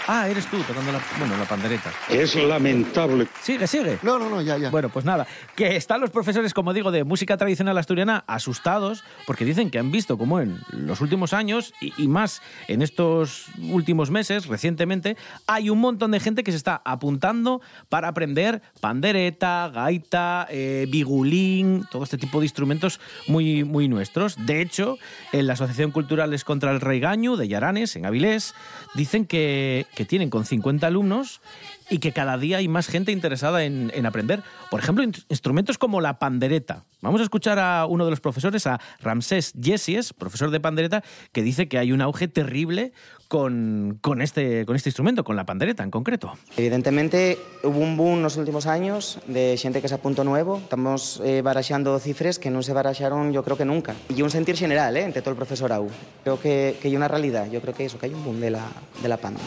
Ah, 0.08 0.28
eres 0.28 0.46
tú 0.46 0.58
tocando 0.62 0.90
la, 0.90 1.00
bueno, 1.20 1.36
la 1.36 1.44
pandereta. 1.44 1.92
Es 2.08 2.34
lamentable. 2.34 3.28
Sigue, 3.42 3.68
sigue. 3.68 3.98
No, 4.02 4.18
no, 4.18 4.28
no, 4.28 4.42
ya, 4.42 4.58
ya. 4.58 4.70
Bueno, 4.70 4.88
pues 4.88 5.04
nada, 5.04 5.24
que 5.54 5.76
están 5.76 6.00
los 6.00 6.10
profesores, 6.10 6.52
como 6.52 6.72
digo, 6.72 6.90
de 6.90 7.04
música 7.04 7.36
tradicional 7.36 7.78
asturiana 7.78 8.24
asustados 8.26 9.04
porque 9.26 9.44
dicen 9.44 9.70
que 9.70 9.78
han 9.78 9.92
visto 9.92 10.18
como 10.18 10.40
en 10.40 10.58
los 10.72 11.00
últimos 11.00 11.32
años 11.32 11.74
y, 11.80 11.92
y 11.96 12.08
más 12.08 12.42
en 12.66 12.82
estos 12.82 13.46
últimos 13.70 14.10
meses, 14.10 14.46
recientemente, 14.46 15.16
hay 15.46 15.70
un 15.70 15.78
montón 15.78 16.10
de 16.10 16.18
gente 16.18 16.42
que 16.42 16.50
se 16.50 16.56
está 16.56 16.82
apuntando 16.84 17.60
para 17.88 18.08
aprender 18.08 18.47
pandereta, 18.80 19.70
gaita, 19.74 20.46
eh, 20.50 20.86
bigulín, 20.90 21.84
todo 21.90 22.04
este 22.04 22.18
tipo 22.18 22.40
de 22.40 22.46
instrumentos 22.46 23.00
muy, 23.26 23.64
muy 23.64 23.88
nuestros. 23.88 24.36
De 24.46 24.60
hecho, 24.60 24.98
en 25.32 25.46
la 25.46 25.54
Asociación 25.54 25.90
Culturales 25.90 26.44
contra 26.44 26.70
el 26.70 26.80
Reigaño 26.80 27.36
de 27.36 27.48
Yaranes, 27.48 27.96
en 27.96 28.06
Avilés, 28.06 28.54
dicen 28.94 29.26
que, 29.26 29.86
que 29.94 30.04
tienen 30.04 30.30
con 30.30 30.44
50 30.44 30.86
alumnos 30.86 31.40
y 31.90 31.98
que 32.00 32.12
cada 32.12 32.36
día 32.36 32.58
hay 32.58 32.68
más 32.68 32.86
gente 32.86 33.12
interesada 33.12 33.64
en, 33.64 33.90
en 33.94 34.04
aprender, 34.04 34.42
por 34.70 34.80
ejemplo, 34.80 35.02
in- 35.02 35.14
instrumentos 35.30 35.78
como 35.78 36.00
la 36.02 36.18
pandereta. 36.18 36.84
Vamos 37.00 37.20
a 37.20 37.24
escuchar 37.24 37.58
a 37.58 37.86
uno 37.86 38.04
de 38.04 38.10
los 38.10 38.20
profesores, 38.20 38.66
a 38.66 38.78
Ramsés 39.00 39.52
Yesies, 39.54 40.12
profesor 40.12 40.50
de 40.50 40.60
pandereta, 40.60 41.02
que 41.32 41.42
dice 41.42 41.68
que 41.68 41.78
hay 41.78 41.92
un 41.92 42.02
auge 42.02 42.28
terrible 42.28 42.92
con, 43.28 43.98
con, 44.00 44.22
este, 44.22 44.64
con 44.66 44.74
este 44.74 44.88
instrumento, 44.88 45.22
con 45.22 45.36
la 45.36 45.44
pandereta 45.44 45.84
en 45.84 45.90
concreto. 45.90 46.32
Evidentemente, 46.56 47.38
hubo 47.62 47.78
un 47.78 47.96
boom 47.96 48.22
nos 48.22 48.36
últimos 48.36 48.66
años 48.66 49.20
de 49.28 49.56
xente 49.60 49.80
que 49.80 49.88
se 49.88 49.94
apuntou 49.94 50.24
nuevo. 50.24 50.58
Estamos 50.64 51.20
eh, 51.22 51.44
baraxando 51.44 52.00
cifres 52.00 52.40
que 52.40 52.48
non 52.48 52.64
se 52.64 52.72
baraxaron 52.72 53.30
yo 53.30 53.44
creo 53.44 53.60
que 53.60 53.68
nunca. 53.68 53.92
E 54.08 54.18
un 54.24 54.32
sentir 54.32 54.56
general, 54.56 54.96
eh, 54.96 55.04
entre 55.04 55.20
todo 55.20 55.36
el 55.36 55.38
profesorado. 55.38 55.86
Creo 56.24 56.40
que, 56.40 56.80
que 56.80 56.88
hay 56.88 56.96
una 56.96 57.06
realidad. 57.06 57.46
Yo 57.52 57.60
creo 57.60 57.76
que 57.76 57.84
eso, 57.84 58.00
que 58.00 58.08
hay 58.08 58.16
un 58.16 58.24
boom 58.24 58.40
de 58.40 58.50
la, 58.56 58.64
de 59.04 59.08
la 59.08 59.20
panda. 59.20 59.44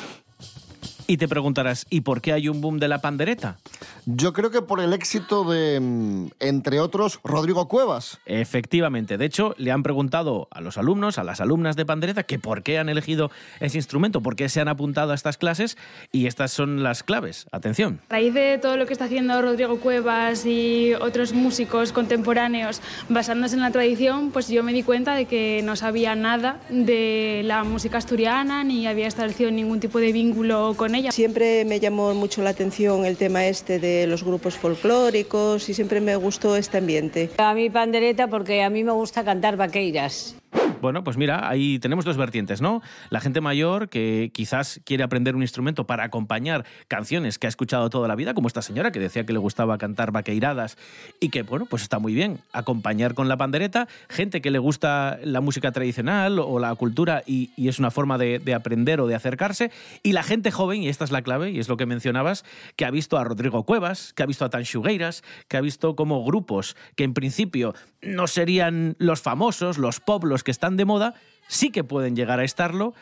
Y 1.11 1.17
te 1.17 1.27
preguntarás, 1.27 1.87
¿y 1.89 2.01
por 2.01 2.21
qué 2.21 2.31
hay 2.31 2.47
un 2.47 2.61
boom 2.61 2.79
de 2.79 2.87
la 2.87 3.01
pandereta? 3.01 3.57
Yo 4.05 4.31
creo 4.31 4.49
que 4.49 4.61
por 4.61 4.79
el 4.79 4.93
éxito 4.93 5.43
de, 5.43 5.77
mm, 5.77 6.27
entre 6.39 6.79
otros, 6.79 7.19
Rodrigo 7.25 7.67
Cuevas. 7.67 8.19
Efectivamente. 8.25 9.17
De 9.17 9.25
hecho, 9.25 9.53
le 9.57 9.73
han 9.73 9.83
preguntado 9.83 10.47
a 10.51 10.61
los 10.61 10.77
alumnos, 10.77 11.17
a 11.17 11.25
las 11.25 11.41
alumnas 11.41 11.75
de 11.75 11.85
pandereta, 11.85 12.23
que 12.23 12.39
por 12.39 12.63
qué 12.63 12.79
han 12.79 12.87
elegido 12.87 13.29
ese 13.59 13.77
instrumento, 13.77 14.21
por 14.21 14.37
qué 14.37 14.47
se 14.47 14.61
han 14.61 14.69
apuntado 14.69 15.11
a 15.11 15.15
estas 15.15 15.35
clases 15.35 15.77
y 16.13 16.27
estas 16.27 16.53
son 16.53 16.81
las 16.81 17.03
claves. 17.03 17.45
Atención. 17.51 17.99
A 18.07 18.13
raíz 18.13 18.33
de 18.33 18.57
todo 18.57 18.77
lo 18.77 18.85
que 18.85 18.93
está 18.93 19.03
haciendo 19.03 19.41
Rodrigo 19.41 19.81
Cuevas 19.81 20.45
y 20.45 20.93
otros 20.93 21.33
músicos 21.33 21.91
contemporáneos 21.91 22.79
basándose 23.09 23.55
en 23.55 23.63
la 23.63 23.71
tradición, 23.71 24.31
pues 24.31 24.47
yo 24.47 24.63
me 24.63 24.71
di 24.71 24.83
cuenta 24.83 25.13
de 25.13 25.25
que 25.25 25.61
no 25.65 25.75
sabía 25.75 26.15
nada 26.15 26.61
de 26.69 27.41
la 27.43 27.65
música 27.65 27.97
asturiana 27.97 28.63
ni 28.63 28.87
había 28.87 29.07
establecido 29.07 29.51
ningún 29.51 29.81
tipo 29.81 29.99
de 29.99 30.13
vínculo 30.13 30.73
con 30.77 30.95
ella. 30.95 31.00
Siempre 31.09 31.65
me 31.65 31.79
llamó 31.79 32.13
mucho 32.13 32.41
la 32.41 32.51
atención 32.51 33.05
el 33.05 33.17
tema 33.17 33.45
este 33.45 33.79
de 33.79 34.07
los 34.07 34.23
grupos 34.23 34.55
folclóricos 34.55 35.67
y 35.69 35.73
siempre 35.73 36.01
me 36.01 36.15
gustó 36.15 36.55
este 36.55 36.77
ambiente. 36.77 37.29
A 37.37 37.53
mí 37.53 37.69
pandereta 37.69 38.27
porque 38.27 38.61
a 38.61 38.69
mí 38.69 38.83
me 38.83 38.91
gusta 38.91 39.23
cantar 39.23 39.57
vaqueiras. 39.57 40.35
Bueno, 40.81 41.03
pues 41.03 41.15
mira, 41.15 41.47
ahí 41.47 41.77
tenemos 41.77 42.05
dos 42.05 42.17
vertientes, 42.17 42.59
¿no? 42.59 42.81
La 43.11 43.19
gente 43.21 43.39
mayor 43.39 43.87
que 43.89 44.31
quizás 44.33 44.81
quiere 44.83 45.03
aprender 45.03 45.35
un 45.35 45.43
instrumento 45.43 45.85
para 45.85 46.03
acompañar 46.03 46.65
canciones 46.87 47.37
que 47.37 47.45
ha 47.45 47.49
escuchado 47.49 47.91
toda 47.91 48.07
la 48.07 48.15
vida, 48.15 48.33
como 48.33 48.47
esta 48.47 48.63
señora 48.63 48.91
que 48.91 48.99
decía 48.99 49.23
que 49.23 49.31
le 49.31 49.37
gustaba 49.39 49.77
cantar 49.77 50.11
vaqueiradas 50.11 50.77
y 51.19 51.29
que, 51.29 51.43
bueno, 51.43 51.67
pues 51.67 51.83
está 51.83 51.99
muy 51.99 52.15
bien 52.15 52.39
acompañar 52.51 53.13
con 53.13 53.29
la 53.29 53.37
pandereta. 53.37 53.87
Gente 54.09 54.41
que 54.41 54.49
le 54.49 54.57
gusta 54.57 55.19
la 55.23 55.39
música 55.39 55.71
tradicional 55.71 56.39
o 56.39 56.57
la 56.57 56.73
cultura 56.73 57.21
y, 57.27 57.51
es 57.57 57.77
una 57.77 57.91
forma 57.91 58.17
de, 58.17 58.39
de 58.39 58.53
aprender 58.55 58.99
o 59.01 59.07
de 59.07 59.13
acercarse. 59.13 59.71
Y 60.01 60.13
la 60.13 60.23
gente 60.23 60.49
joven, 60.49 60.81
y 60.81 60.89
esta 60.89 61.05
es 61.05 61.11
la 61.11 61.21
clave, 61.21 61.51
y 61.51 61.59
es 61.59 61.69
lo 61.69 61.77
que 61.77 61.85
mencionabas, 61.85 62.43
que 62.75 62.85
ha 62.85 62.91
visto 62.91 63.19
a 63.19 63.23
Rodrigo 63.23 63.63
Cuevas, 63.63 64.13
que 64.13 64.23
ha 64.23 64.25
visto 64.25 64.45
a 64.45 64.49
Tanxugueiras, 64.49 65.23
que 65.47 65.57
ha 65.57 65.61
visto 65.61 65.95
como 65.95 66.25
grupos 66.25 66.75
que 66.95 67.03
en 67.03 67.13
principio 67.13 67.75
no 68.01 68.27
serían 68.27 68.95
los 68.99 69.21
famosos, 69.21 69.77
los 69.77 69.99
poblos 69.99 70.43
que 70.43 70.51
están 70.51 70.77
de 70.77 70.85
moda, 70.85 71.13
sí 71.47 71.71
que 71.71 71.83
pueden 71.83 72.15
llegar 72.15 72.39
a 72.39 72.43
estarlo 72.43 72.93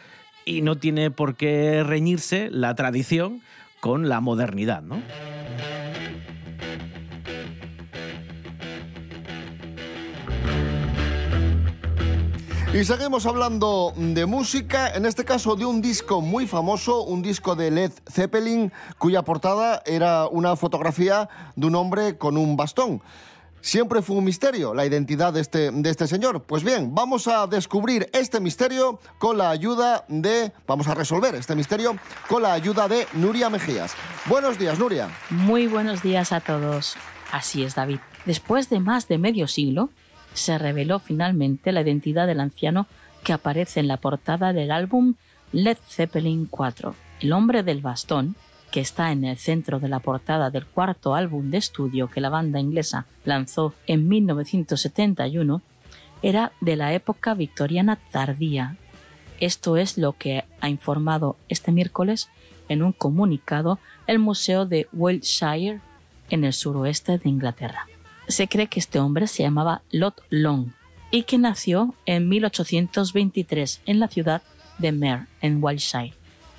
y 0.45 0.61
no 0.61 0.77
tiene 0.77 1.11
por 1.11 1.35
qué 1.35 1.83
reñirse 1.83 2.49
la 2.51 2.75
tradición 2.75 3.41
con 3.79 4.09
la 4.09 4.19
modernidad, 4.19 4.81
¿no? 4.81 5.01
Y 12.71 12.83
seguimos 12.83 13.25
hablando 13.25 13.93
de 13.97 14.27
música, 14.27 14.93
en 14.93 15.07
este 15.07 15.25
caso 15.25 15.55
de 15.55 15.65
un 15.65 15.81
disco 15.81 16.21
muy 16.21 16.45
famoso, 16.45 17.01
un 17.01 17.23
disco 17.23 17.55
de 17.55 17.71
Led 17.71 17.91
Zeppelin, 18.07 18.71
cuya 18.99 19.23
portada 19.23 19.81
era 19.87 20.27
una 20.27 20.55
fotografía 20.55 21.29
de 21.55 21.65
un 21.65 21.73
hombre 21.73 22.19
con 22.19 22.37
un 22.37 22.55
bastón. 22.55 23.01
Siempre 23.61 24.01
fue 24.01 24.15
un 24.15 24.23
misterio 24.23 24.73
la 24.73 24.85
identidad 24.85 25.33
de 25.33 25.41
este, 25.41 25.71
de 25.71 25.89
este 25.89 26.07
señor. 26.07 26.43
Pues 26.43 26.63
bien, 26.63 26.93
vamos 26.95 27.27
a 27.27 27.47
descubrir 27.47 28.09
este 28.13 28.39
misterio 28.39 28.99
con 29.17 29.37
la 29.37 29.49
ayuda 29.49 30.05
de... 30.07 30.51
Vamos 30.67 30.87
a 30.87 30.95
resolver 30.95 31.35
este 31.35 31.55
misterio 31.55 31.97
con 32.27 32.43
la 32.43 32.53
ayuda 32.53 32.87
de 32.87 33.07
Nuria 33.13 33.49
Mejías. 33.49 33.93
Buenos 34.25 34.57
días, 34.57 34.79
Nuria. 34.79 35.09
Muy 35.29 35.67
buenos 35.67 36.01
días 36.01 36.31
a 36.31 36.39
todos. 36.39 36.95
Así 37.31 37.63
es, 37.63 37.75
David. 37.75 37.99
Después 38.25 38.69
de 38.69 38.79
más 38.79 39.07
de 39.07 39.17
medio 39.17 39.47
siglo, 39.47 39.89
se 40.33 40.57
reveló 40.57 40.99
finalmente 40.99 41.71
la 41.71 41.81
identidad 41.81 42.27
del 42.27 42.39
anciano 42.39 42.87
que 43.23 43.33
aparece 43.33 43.79
en 43.79 43.87
la 43.87 43.97
portada 43.97 44.53
del 44.53 44.71
álbum 44.71 45.15
Led 45.51 45.77
Zeppelin 45.87 46.45
4. 46.45 46.95
El 47.21 47.33
hombre 47.33 47.63
del 47.63 47.81
bastón, 47.81 48.35
que 48.71 48.79
está 48.79 49.11
en 49.11 49.23
el 49.23 49.37
centro 49.37 49.79
de 49.79 49.89
la 49.89 49.99
portada 49.99 50.49
del 50.49 50.65
cuarto 50.65 51.15
álbum 51.15 51.49
de 51.49 51.57
estudio 51.57 52.09
que 52.09 52.21
la 52.21 52.29
banda 52.29 52.59
inglesa 52.59 53.05
lanzó 53.25 53.73
en 53.87 54.07
1971, 54.07 55.61
era 56.21 56.51
de 56.61 56.75
la 56.75 56.93
época 56.93 57.33
victoriana 57.33 57.97
tardía. 58.11 58.77
Esto 59.39 59.77
es 59.77 59.97
lo 59.97 60.13
que 60.13 60.43
ha 60.59 60.69
informado 60.69 61.37
este 61.47 61.71
miércoles 61.71 62.29
en 62.67 62.83
un 62.83 62.91
comunicado 62.91 63.79
el 64.05 64.19
Museo 64.19 64.65
de 64.65 64.87
Wiltshire 64.93 65.81
en 66.29 66.43
el 66.43 66.53
suroeste 66.53 67.17
de 67.17 67.29
Inglaterra. 67.29 67.87
Se 68.27 68.47
cree 68.47 68.67
que 68.67 68.79
este 68.79 68.99
hombre 68.99 69.27
se 69.27 69.43
llamaba 69.43 69.81
Lot 69.91 70.21
Long 70.29 70.67
y 71.09 71.23
que 71.23 71.37
nació 71.37 71.95
en 72.05 72.29
1823 72.29 73.81
en 73.85 73.99
la 73.99 74.07
ciudad 74.07 74.43
de 74.77 74.91
Mer, 74.91 75.27
en 75.41 75.63
Wiltshire. 75.63 76.13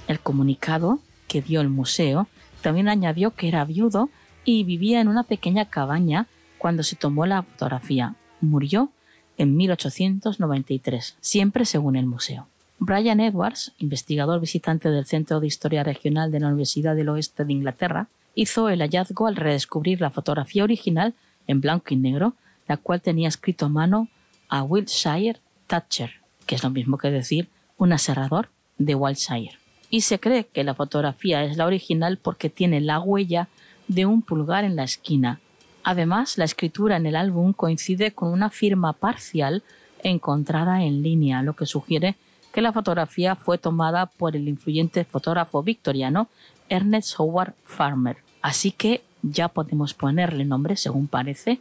El 0.08 0.18
comunicado 0.18 0.98
que 1.30 1.40
dio 1.40 1.60
el 1.60 1.68
museo 1.68 2.26
también 2.60 2.88
añadió 2.88 3.30
que 3.30 3.46
era 3.46 3.64
viudo 3.64 4.10
y 4.44 4.64
vivía 4.64 5.00
en 5.00 5.06
una 5.06 5.22
pequeña 5.22 5.66
cabaña 5.66 6.26
cuando 6.58 6.82
se 6.82 6.96
tomó 6.96 7.24
la 7.24 7.42
fotografía. 7.44 8.16
Murió 8.40 8.90
en 9.38 9.56
1893, 9.56 11.16
siempre 11.20 11.64
según 11.64 11.94
el 11.94 12.06
museo. 12.06 12.48
Brian 12.80 13.20
Edwards, 13.20 13.72
investigador 13.78 14.40
visitante 14.40 14.90
del 14.90 15.06
Centro 15.06 15.38
de 15.38 15.46
Historia 15.46 15.84
Regional 15.84 16.32
de 16.32 16.40
la 16.40 16.48
Universidad 16.48 16.96
del 16.96 17.10
Oeste 17.10 17.44
de 17.44 17.52
Inglaterra, 17.52 18.08
hizo 18.34 18.68
el 18.68 18.80
hallazgo 18.80 19.28
al 19.28 19.36
redescubrir 19.36 20.00
la 20.00 20.10
fotografía 20.10 20.64
original 20.64 21.14
en 21.46 21.60
blanco 21.60 21.94
y 21.94 21.96
negro, 21.96 22.34
la 22.66 22.76
cual 22.76 23.02
tenía 23.02 23.28
escrito 23.28 23.66
a 23.66 23.68
mano 23.68 24.08
a 24.48 24.64
Wiltshire 24.64 25.38
Thatcher, 25.68 26.10
que 26.46 26.56
es 26.56 26.64
lo 26.64 26.70
mismo 26.70 26.98
que 26.98 27.10
decir 27.10 27.48
un 27.78 27.92
aserrador 27.92 28.48
de 28.78 28.96
Wiltshire. 28.96 29.59
Y 29.90 30.02
se 30.02 30.20
cree 30.20 30.46
que 30.46 30.64
la 30.64 30.74
fotografía 30.74 31.44
es 31.44 31.56
la 31.56 31.66
original 31.66 32.16
porque 32.16 32.48
tiene 32.48 32.80
la 32.80 33.00
huella 33.00 33.48
de 33.88 34.06
un 34.06 34.22
pulgar 34.22 34.64
en 34.64 34.76
la 34.76 34.84
esquina. 34.84 35.40
Además, 35.82 36.38
la 36.38 36.44
escritura 36.44 36.96
en 36.96 37.06
el 37.06 37.16
álbum 37.16 37.52
coincide 37.52 38.12
con 38.12 38.32
una 38.32 38.50
firma 38.50 38.92
parcial 38.92 39.64
encontrada 40.02 40.84
en 40.84 41.02
línea, 41.02 41.42
lo 41.42 41.54
que 41.54 41.66
sugiere 41.66 42.16
que 42.52 42.60
la 42.60 42.72
fotografía 42.72 43.36
fue 43.36 43.58
tomada 43.58 44.06
por 44.06 44.36
el 44.36 44.48
influyente 44.48 45.04
fotógrafo 45.04 45.62
victoriano 45.62 46.28
Ernest 46.68 47.14
Howard 47.18 47.54
Farmer. 47.64 48.18
Así 48.42 48.72
que 48.72 49.02
ya 49.22 49.48
podemos 49.48 49.94
ponerle 49.94 50.44
nombre, 50.44 50.76
según 50.76 51.06
parece, 51.06 51.60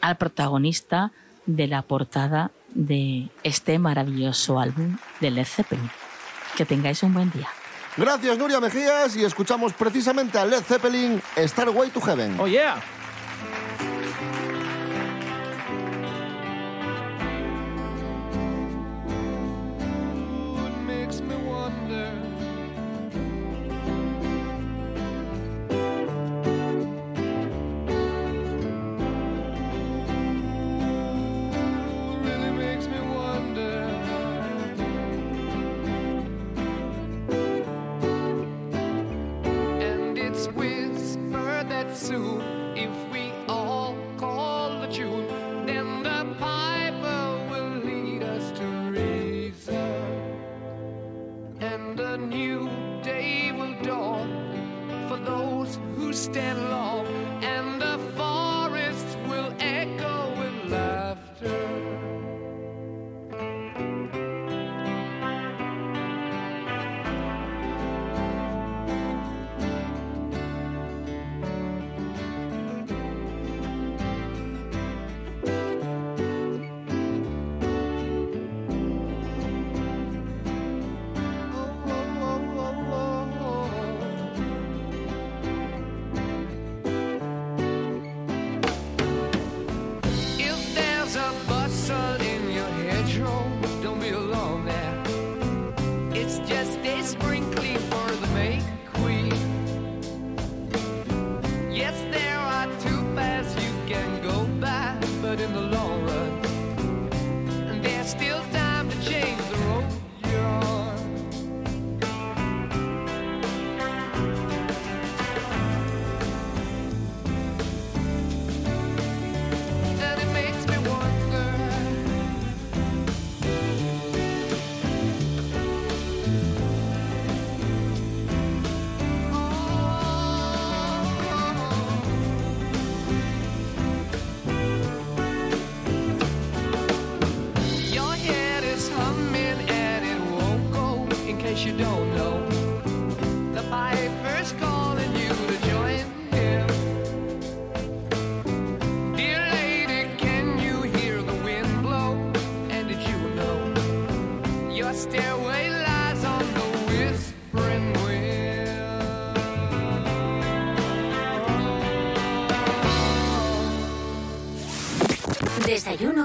al 0.00 0.16
protagonista 0.16 1.12
de 1.46 1.68
la 1.68 1.82
portada 1.82 2.50
de 2.74 3.28
este 3.42 3.78
maravilloso 3.78 4.58
álbum 4.58 4.96
de 5.20 5.30
Led 5.30 5.44
Zeppelin. 5.44 5.90
Que 6.56 6.64
tengáis 6.64 7.02
un 7.02 7.14
buen 7.14 7.30
día. 7.30 7.48
Gracias, 7.96 8.36
Nuria 8.36 8.58
Mejías, 8.58 9.14
y 9.14 9.24
escuchamos 9.24 9.72
precisamente 9.72 10.36
a 10.36 10.44
Led 10.44 10.62
Zeppelin, 10.62 11.22
Starway 11.36 11.90
to 11.90 12.00
Heaven. 12.00 12.36
¡Oh, 12.40 12.48
yeah! 12.48 12.82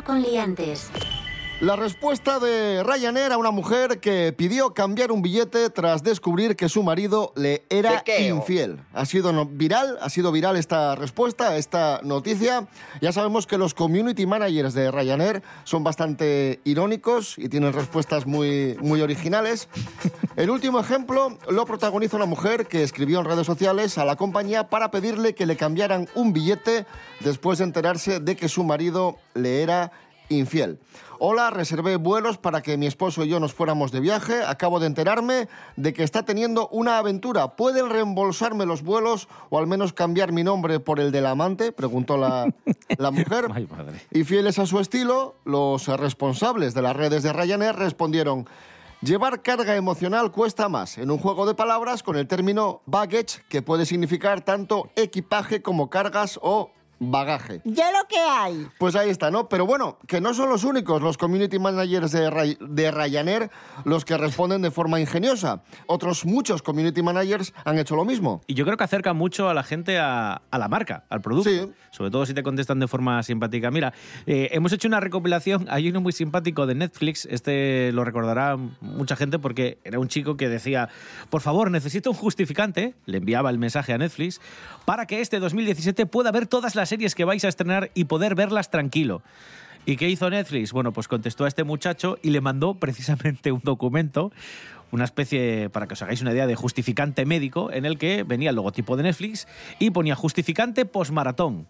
Con 0.04 0.22
liantes. 0.22 0.90
La 1.62 1.76
respuesta 1.76 2.40
de 2.40 2.84
Ryanair 2.84 3.34
a 3.34 3.38
una 3.38 3.52
mujer 3.52 4.00
que 4.00 4.32
pidió 4.32 4.74
cambiar 4.74 5.12
un 5.12 5.22
billete 5.22 5.70
tras 5.70 6.04
descubrir 6.04 6.56
que 6.56 6.70
su 6.70 6.84
marido 6.84 7.34
le 7.36 7.66
era 7.70 7.98
Chequeo. 7.98 8.38
infiel. 8.38 8.80
Ha 8.94 9.06
sido 9.06 9.46
viral, 9.46 9.98
ha 10.00 10.10
sido 10.10 10.32
viral 10.32 10.56
esta 10.56 10.96
respuesta, 10.96 11.58
esta 11.58 12.00
noticia. 12.02 12.70
Ya 13.02 13.12
sabemos 13.12 13.46
que 13.46 13.58
los 13.58 13.74
community 13.74 14.26
managers 14.26 14.74
de 14.74 14.90
Ryanair 14.90 15.44
son 15.66 15.84
bastante 15.84 16.62
irónicos 16.64 17.38
y 17.38 17.50
tienen 17.50 17.74
respuestas 17.74 18.26
muy, 18.26 18.78
muy 18.80 19.02
originales. 19.02 19.68
El 20.38 20.52
último 20.52 20.80
ejemplo 20.80 21.38
lo 21.50 21.66
protagoniza 21.66 22.16
una 22.16 22.26
mujer 22.26 22.68
que 22.68 22.84
escribió 22.84 23.20
en 23.20 23.26
redes 23.26 23.46
sociales 23.46 23.98
a 23.98 24.06
la 24.06 24.16
compañía 24.16 24.70
para 24.70 24.92
pedirle 24.92 25.36
que 25.36 25.46
le 25.46 25.58
cambiaran 25.58 26.08
un 26.16 26.32
billete 26.32 26.86
después 27.20 27.58
de 27.58 27.66
enterarse 27.66 28.22
de 28.22 28.38
que 28.38 28.48
su 28.48 28.64
marido 28.64 29.18
le 29.34 29.62
era 29.62 29.92
infiel. 29.92 30.09
Hola, 31.20 31.50
reservé 31.50 31.98
vuelos 31.98 32.38
para 32.38 32.62
que 32.62 32.78
mi 32.78 32.86
esposo 32.86 33.26
y 33.26 33.30
yo 33.30 33.40
nos 33.40 33.54
fuéramos 33.54 33.92
de 33.92 34.00
viaje. 34.00 34.42
Acabo 34.44 34.80
de 34.80 34.88
enterarme 34.88 35.50
de 35.76 35.94
que 35.94 36.04
está 36.04 36.24
teniendo 36.24 36.70
una 36.70 36.98
aventura. 36.98 37.56
¿Pueden 37.56 37.90
reembolsarme 37.90 38.66
los 38.66 38.84
vuelos 38.84 39.28
o 39.50 39.60
al 39.60 39.68
menos 39.68 39.92
cambiar 39.92 40.32
mi 40.32 40.44
nombre 40.44 40.80
por 40.80 41.00
el 41.00 41.12
del 41.12 41.26
amante? 41.26 41.72
Preguntó 41.72 42.16
la, 42.16 42.54
la 42.98 43.12
mujer. 43.12 43.48
Y 44.12 44.24
fieles 44.24 44.60
a 44.60 44.66
su 44.66 44.80
estilo, 44.80 45.36
los 45.44 45.88
responsables 45.88 46.74
de 46.74 46.84
las 46.84 46.96
redes 46.96 47.24
de 47.24 47.34
Ryanair 47.34 47.76
respondieron... 47.76 48.48
Llevar 49.02 49.42
carga 49.42 49.78
emocional 49.78 50.30
cuesta 50.30 50.68
más 50.68 50.98
en 50.98 51.10
un 51.10 51.20
juego 51.20 51.46
de 51.46 51.56
palabras 51.56 52.04
con 52.04 52.18
el 52.18 52.28
término 52.28 52.82
baggage, 52.86 53.42
que 53.48 53.62
puede 53.62 53.86
significar 53.86 54.42
tanto 54.42 54.90
equipaje 54.98 55.62
como 55.62 55.90
cargas 55.90 56.38
o 56.44 56.70
bagaje. 57.00 57.62
Ya 57.64 57.92
lo 57.92 58.08
que 58.08 58.20
hay. 58.20 58.68
Pues 58.78 58.96
ahí 58.96 59.10
está, 59.10 59.32
¿no? 59.32 59.50
Pero 59.50 59.66
bueno, 59.66 59.98
que 60.08 60.22
no 60.22 60.34
son 60.34 60.50
los 60.50 60.64
únicos 60.64 61.02
los 61.02 61.18
community 61.18 61.60
managers 61.60 62.12
de, 62.12 62.58
de 62.60 62.92
Ryanair 62.92 63.50
los 63.86 64.06
que 64.06 64.18
responden 64.18 64.62
de 64.62 64.72
forma 64.72 65.00
ingeniosa. 65.00 65.64
Otros 65.88 66.26
muchos 66.26 66.62
community 66.62 67.02
managers 67.02 67.54
han 67.66 67.78
hecho 67.78 67.96
lo 67.96 68.06
mismo. 68.06 68.42
Y 68.48 68.54
yo 68.54 68.66
creo 68.66 68.78
que 68.78 68.84
acerca 68.84 69.14
mucho 69.14 69.50
a 69.50 69.54
la 69.54 69.64
gente 69.64 70.00
a, 70.00 70.42
a 70.50 70.58
la 70.58 70.68
marca, 70.68 71.06
al 71.10 71.22
producto. 71.22 71.50
Sobre 71.92 72.12
todo 72.12 72.26
si 72.26 72.34
te 72.34 72.44
contestan 72.44 72.80
de 72.80 72.88
forma 72.88 73.22
simpática. 73.24 73.72
Mira, 73.72 73.94
eh, 74.26 74.50
hemos 74.52 74.72
hecho 74.74 74.88
una 74.88 75.00
recopilación, 75.00 75.66
hay 75.70 75.90
uno 75.90 76.02
muy 76.02 76.14
simpático 76.14 76.68
de 76.68 76.76
Netflix, 76.76 77.28
este 77.30 77.92
lo 77.94 78.04
recordará 78.04 78.58
mucha 78.82 79.16
gente 79.16 79.40
porque 79.40 79.80
era 79.84 80.00
un 80.00 80.08
chico 80.08 80.38
que 80.38 80.50
decía, 80.50 80.90
por 81.30 81.42
favor, 81.42 81.72
necesito 81.72 82.12
un 82.12 82.16
justificante, 82.16 82.96
le 83.06 83.18
enviaba 83.18 83.50
el 83.50 83.58
mensaje 83.58 83.94
a 83.94 83.98
Netflix, 83.98 84.40
para 84.86 85.08
que 85.08 85.22
este 85.22 85.40
2017 85.40 86.06
pueda 86.06 86.32
ver 86.32 86.48
todas 86.48 86.76
las 86.76 86.89
series 86.90 87.16
que 87.16 87.26
vais 87.26 87.44
a 87.46 87.48
estrenar 87.48 87.92
y 87.94 88.06
poder 88.06 88.36
verlas 88.36 88.70
tranquilo. 88.70 89.22
¿Y 89.86 89.96
qué 89.96 90.10
hizo 90.10 90.30
Netflix? 90.30 90.72
Bueno, 90.72 90.92
pues 90.92 91.08
contestó 91.08 91.46
a 91.46 91.48
este 91.48 91.64
muchacho 91.64 92.18
y 92.22 92.32
le 92.32 92.42
mandó 92.42 92.76
precisamente 92.76 93.52
un 93.52 93.62
documento, 93.64 94.32
una 94.92 95.04
especie, 95.04 95.70
para 95.70 95.88
que 95.88 95.94
os 95.94 96.02
hagáis 96.02 96.22
una 96.22 96.32
idea, 96.32 96.48
de 96.48 96.56
justificante 96.56 97.26
médico, 97.26 97.72
en 97.72 97.86
el 97.86 97.98
que 97.98 98.24
venía 98.24 98.50
el 98.50 98.56
logotipo 98.56 98.98
de 98.98 99.04
Netflix 99.04 99.48
y 99.80 99.92
ponía 99.92 100.16
justificante 100.16 100.86
postmaratón. 100.86 101.68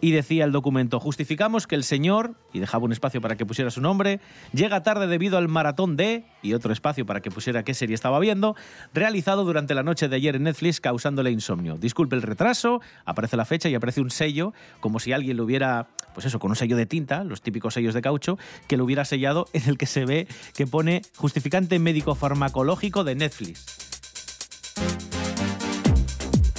Y 0.00 0.12
decía 0.12 0.44
el 0.44 0.52
documento, 0.52 1.00
justificamos 1.00 1.66
que 1.66 1.74
el 1.74 1.82
señor, 1.82 2.34
y 2.52 2.58
dejaba 2.58 2.84
un 2.84 2.92
espacio 2.92 3.20
para 3.20 3.36
que 3.36 3.46
pusiera 3.46 3.70
su 3.70 3.80
nombre, 3.80 4.20
llega 4.52 4.82
tarde 4.82 5.06
debido 5.06 5.38
al 5.38 5.48
maratón 5.48 5.96
de, 5.96 6.24
y 6.42 6.52
otro 6.52 6.72
espacio 6.72 7.06
para 7.06 7.20
que 7.20 7.30
pusiera 7.30 7.62
qué 7.62 7.72
serie 7.72 7.94
estaba 7.94 8.18
viendo, 8.20 8.56
realizado 8.92 9.44
durante 9.44 9.74
la 9.74 9.82
noche 9.82 10.08
de 10.08 10.16
ayer 10.16 10.36
en 10.36 10.44
Netflix 10.44 10.80
causándole 10.80 11.30
insomnio. 11.30 11.78
Disculpe 11.78 12.14
el 12.14 12.22
retraso, 12.22 12.80
aparece 13.06 13.36
la 13.36 13.46
fecha 13.46 13.68
y 13.68 13.74
aparece 13.74 14.00
un 14.00 14.10
sello, 14.10 14.52
como 14.80 15.00
si 15.00 15.12
alguien 15.12 15.38
lo 15.38 15.44
hubiera, 15.44 15.88
pues 16.14 16.26
eso, 16.26 16.38
con 16.38 16.50
un 16.50 16.56
sello 16.56 16.76
de 16.76 16.86
tinta, 16.86 17.24
los 17.24 17.40
típicos 17.40 17.74
sellos 17.74 17.94
de 17.94 18.02
caucho, 18.02 18.38
que 18.68 18.76
lo 18.76 18.84
hubiera 18.84 19.04
sellado 19.04 19.46
en 19.54 19.68
el 19.68 19.78
que 19.78 19.86
se 19.86 20.04
ve 20.04 20.28
que 20.54 20.66
pone 20.66 21.02
justificante 21.16 21.78
médico 21.78 22.14
farmacológico 22.14 23.02
de 23.02 23.14
Netflix. 23.14 23.86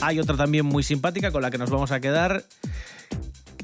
Hay 0.02 0.20
otra 0.20 0.38
también 0.38 0.66
muy 0.66 0.84
simpática 0.84 1.32
con 1.32 1.42
la 1.42 1.52
que 1.52 1.58
nos 1.58 1.70
vamos 1.70 1.92
a 1.92 2.00
quedar, 2.00 2.44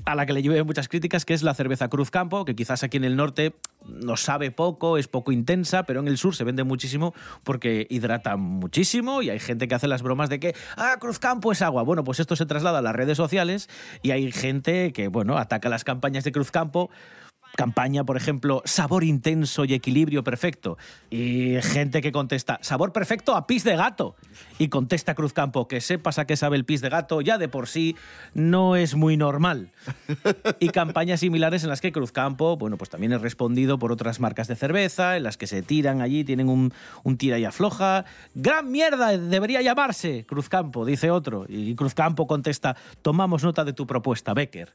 a 0.06 0.16
la 0.16 0.26
que 0.26 0.34
le 0.34 0.42
llevé 0.42 0.64
muchas 0.64 0.88
críticas, 0.88 1.26
que 1.26 1.34
es 1.34 1.44
la 1.44 1.54
cerveza 1.54 1.90
Cruz 1.90 2.12
Campo, 2.12 2.46
que 2.46 2.56
quizás 2.56 2.84
aquí 2.84 2.98
en 2.98 3.04
el 3.04 3.16
norte 3.16 3.56
nos 3.86 4.22
sabe 4.22 4.52
poco, 4.52 4.98
es 4.98 5.08
poco 5.08 5.32
intensa, 5.32 5.84
pero 5.84 6.00
en 6.00 6.08
el 6.08 6.18
sur 6.18 6.36
se 6.36 6.44
vende 6.44 6.64
muchísimo 6.64 7.14
porque 7.44 7.88
hidrata 7.90 8.36
muchísimo 8.36 9.22
y 9.22 9.30
hay 9.30 9.40
gente 9.40 9.68
que 9.68 9.76
hace 9.76 9.88
las 9.88 10.02
bromas 10.02 10.30
de 10.30 10.40
que, 10.40 10.56
ah, 10.78 10.98
Cruz 11.00 11.20
Campo 11.20 11.52
es 11.52 11.62
agua. 11.62 11.84
Bueno, 11.84 12.04
pues 12.04 12.20
esto 12.20 12.36
se 12.36 12.46
traslada 12.46 12.80
a 12.80 12.82
las 12.82 12.96
redes 12.96 13.18
sociales 13.18 13.70
y 14.02 14.12
hay 14.12 14.32
gente 14.32 14.94
que, 14.94 15.08
bueno, 15.08 15.38
ataca 15.38 15.70
las 15.70 15.84
campañas 15.84 16.24
de 16.24 16.32
Cruz 16.32 16.52
Campo 16.52 16.90
campaña, 17.56 18.04
por 18.04 18.18
ejemplo, 18.18 18.62
sabor 18.66 19.04
intenso 19.04 19.66
y 19.66 19.74
equilibrio 19.74 20.24
perfecto. 20.24 20.78
Y 21.10 21.56
gente 21.62 22.02
que 22.02 22.12
contesta, 22.12 22.60
sabor 22.62 22.92
perfecto 22.92 23.36
a 23.36 23.48
pis 23.48 23.64
de 23.64 23.76
gato. 23.76 24.16
Y 24.58 24.70
contesta 24.70 25.16
Cruzcampo, 25.16 25.68
que 25.68 25.82
sepas 25.82 26.20
a 26.20 26.26
qué 26.26 26.36
sabe 26.36 26.58
el 26.58 26.66
pis 26.66 26.82
de 26.82 26.90
gato 26.90 27.22
ya 27.22 27.38
de 27.38 27.48
por 27.48 27.68
sí 27.68 27.96
no 28.34 28.76
es 28.76 28.96
muy 28.96 29.18
normal. 29.18 29.72
Y 30.60 30.70
campañas 30.70 31.20
similares 31.20 31.64
en 31.64 31.70
las 31.70 31.82
que 31.82 31.92
Cruzcampo, 31.92 32.58
bueno, 32.58 32.78
pues 32.78 32.90
también 32.90 33.14
es 33.14 33.22
respondido 33.22 33.78
por 33.78 33.92
otras 33.92 34.20
marcas 34.20 34.48
de 34.48 34.56
cerveza, 34.56 35.18
en 35.18 35.24
las 35.24 35.38
que 35.38 35.48
se 35.48 35.62
tiran 35.62 36.02
allí, 36.02 36.24
tienen 36.24 36.50
un, 36.50 36.74
un 37.04 37.18
tira 37.18 37.38
y 37.38 37.46
afloja. 37.46 38.06
¡Gran 38.34 38.72
mierda! 38.72 39.18
Debería 39.18 39.62
llamarse 39.62 40.26
Cruzcampo, 40.26 40.86
dice 40.86 41.12
otro. 41.12 41.46
Y 41.48 41.76
Cruzcampo 41.76 42.28
contesta, 42.28 42.76
tomamos 43.02 43.44
nota 43.44 43.64
de 43.64 43.74
tu 43.74 43.86
propuesta, 43.86 44.34
Becker. 44.34 44.74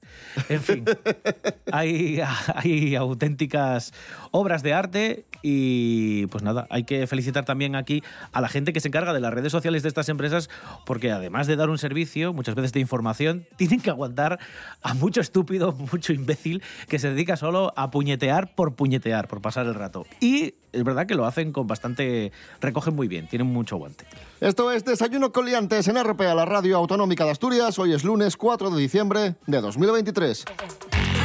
En 0.48 0.62
fin, 0.62 0.84
hay, 1.72 2.20
hay 2.54 2.67
auténticas 2.96 3.92
obras 4.30 4.62
de 4.62 4.74
arte 4.74 5.24
y 5.42 6.26
pues 6.26 6.42
nada, 6.42 6.66
hay 6.70 6.84
que 6.84 7.06
felicitar 7.06 7.44
también 7.44 7.76
aquí 7.76 8.02
a 8.32 8.40
la 8.40 8.48
gente 8.48 8.72
que 8.72 8.80
se 8.80 8.88
encarga 8.88 9.12
de 9.12 9.20
las 9.20 9.32
redes 9.32 9.52
sociales 9.52 9.82
de 9.82 9.88
estas 9.88 10.08
empresas 10.08 10.50
porque 10.84 11.10
además 11.12 11.46
de 11.46 11.56
dar 11.56 11.70
un 11.70 11.78
servicio, 11.78 12.32
muchas 12.32 12.54
veces 12.54 12.72
de 12.72 12.80
información, 12.80 13.46
tienen 13.56 13.80
que 13.80 13.90
aguantar 13.90 14.38
a 14.82 14.94
mucho 14.94 15.20
estúpido, 15.20 15.72
mucho 15.72 16.12
imbécil 16.12 16.62
que 16.88 16.98
se 16.98 17.10
dedica 17.10 17.36
solo 17.36 17.72
a 17.76 17.90
puñetear 17.90 18.54
por 18.54 18.74
puñetear, 18.74 19.28
por 19.28 19.40
pasar 19.40 19.66
el 19.66 19.74
rato. 19.74 20.06
Y 20.20 20.54
es 20.72 20.84
verdad 20.84 21.06
que 21.06 21.14
lo 21.14 21.26
hacen 21.26 21.52
con 21.52 21.66
bastante... 21.66 22.32
recogen 22.60 22.94
muy 22.94 23.08
bien, 23.08 23.26
tienen 23.28 23.48
mucho 23.48 23.76
aguante. 23.76 24.04
Esto 24.40 24.70
es 24.70 24.84
Desayuno 24.84 25.32
con 25.32 25.46
Liantes 25.46 25.88
en 25.88 26.02
RPA, 26.02 26.34
la 26.34 26.44
radio 26.44 26.76
autonómica 26.76 27.24
de 27.24 27.30
Asturias. 27.30 27.78
Hoy 27.78 27.92
es 27.92 28.04
lunes 28.04 28.36
4 28.36 28.70
de 28.70 28.80
diciembre 28.80 29.36
de 29.46 29.60
2023. 29.60 30.44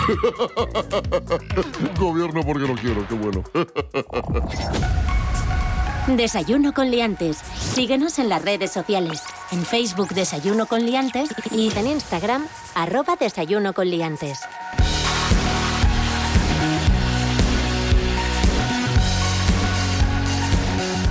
Gobierno 1.99 2.41
porque 2.43 2.67
no 2.67 2.75
quiero, 2.75 3.07
qué 3.07 3.15
bueno. 3.15 3.43
Desayuno 6.07 6.73
con 6.73 6.91
liantes. 6.91 7.37
Síguenos 7.37 8.19
en 8.19 8.27
las 8.27 8.43
redes 8.43 8.71
sociales. 8.71 9.23
En 9.51 9.63
Facebook 9.65 10.09
Desayuno 10.09 10.65
con 10.65 10.85
liantes 10.85 11.29
y 11.51 11.71
en 11.77 11.87
Instagram 11.87 12.45
arroba 12.75 13.15
Desayuno 13.15 13.73
con 13.73 13.89
liantes. 13.89 14.41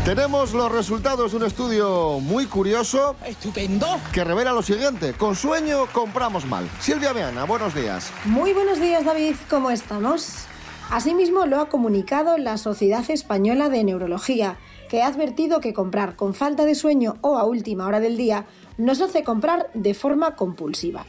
Tenemos 0.05 0.53
los 0.53 0.73
resultados 0.73 1.31
de 1.31 1.37
un 1.37 1.45
estudio 1.45 2.19
muy 2.19 2.47
curioso. 2.47 3.15
Estupendo. 3.25 3.87
Que 4.12 4.25
revela 4.25 4.53
lo 4.53 4.61
siguiente. 4.61 5.12
Con 5.12 5.37
sueño 5.37 5.87
compramos 5.93 6.45
mal. 6.45 6.69
Silvia 6.81 7.15
Meana, 7.15 7.45
buenos 7.45 7.73
días. 7.73 8.12
Muy 8.25 8.53
buenos 8.53 8.81
días, 8.81 9.05
David. 9.05 9.37
¿Cómo 9.49 9.71
estamos? 9.71 10.47
Asimismo, 10.91 11.47
lo 11.47 11.61
ha 11.61 11.69
comunicado 11.69 12.37
la 12.37 12.59
Sociedad 12.59 13.09
Española 13.09 13.69
de 13.69 13.85
Neurología, 13.85 14.57
que 14.91 15.03
ha 15.03 15.07
advertido 15.07 15.61
que 15.61 15.73
comprar 15.73 16.17
con 16.17 16.35
falta 16.35 16.65
de 16.65 16.75
sueño 16.75 17.15
o 17.21 17.38
a 17.38 17.45
última 17.45 17.87
hora 17.87 18.01
del 18.01 18.17
día 18.17 18.47
nos 18.79 19.01
hace 19.01 19.23
comprar 19.23 19.71
de 19.73 19.95
forma 19.95 20.35
compulsiva. 20.35 21.07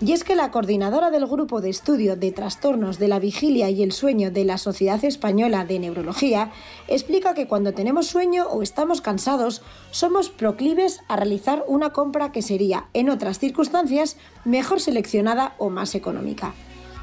Y 0.00 0.12
es 0.12 0.24
que 0.24 0.34
la 0.34 0.50
coordinadora 0.50 1.10
del 1.10 1.26
Grupo 1.26 1.60
de 1.60 1.70
Estudio 1.70 2.16
de 2.16 2.32
Trastornos 2.32 2.98
de 2.98 3.06
la 3.06 3.20
Vigilia 3.20 3.70
y 3.70 3.82
el 3.82 3.92
Sueño 3.92 4.32
de 4.32 4.44
la 4.44 4.58
Sociedad 4.58 5.02
Española 5.04 5.64
de 5.64 5.78
Neurología 5.78 6.50
explica 6.88 7.32
que 7.32 7.46
cuando 7.46 7.72
tenemos 7.72 8.08
sueño 8.08 8.46
o 8.48 8.62
estamos 8.62 9.00
cansados, 9.00 9.62
somos 9.92 10.30
proclives 10.30 11.00
a 11.06 11.16
realizar 11.16 11.64
una 11.68 11.90
compra 11.90 12.32
que 12.32 12.42
sería, 12.42 12.86
en 12.92 13.08
otras 13.08 13.38
circunstancias, 13.38 14.16
mejor 14.44 14.80
seleccionada 14.80 15.54
o 15.58 15.70
más 15.70 15.94
económica. 15.94 16.54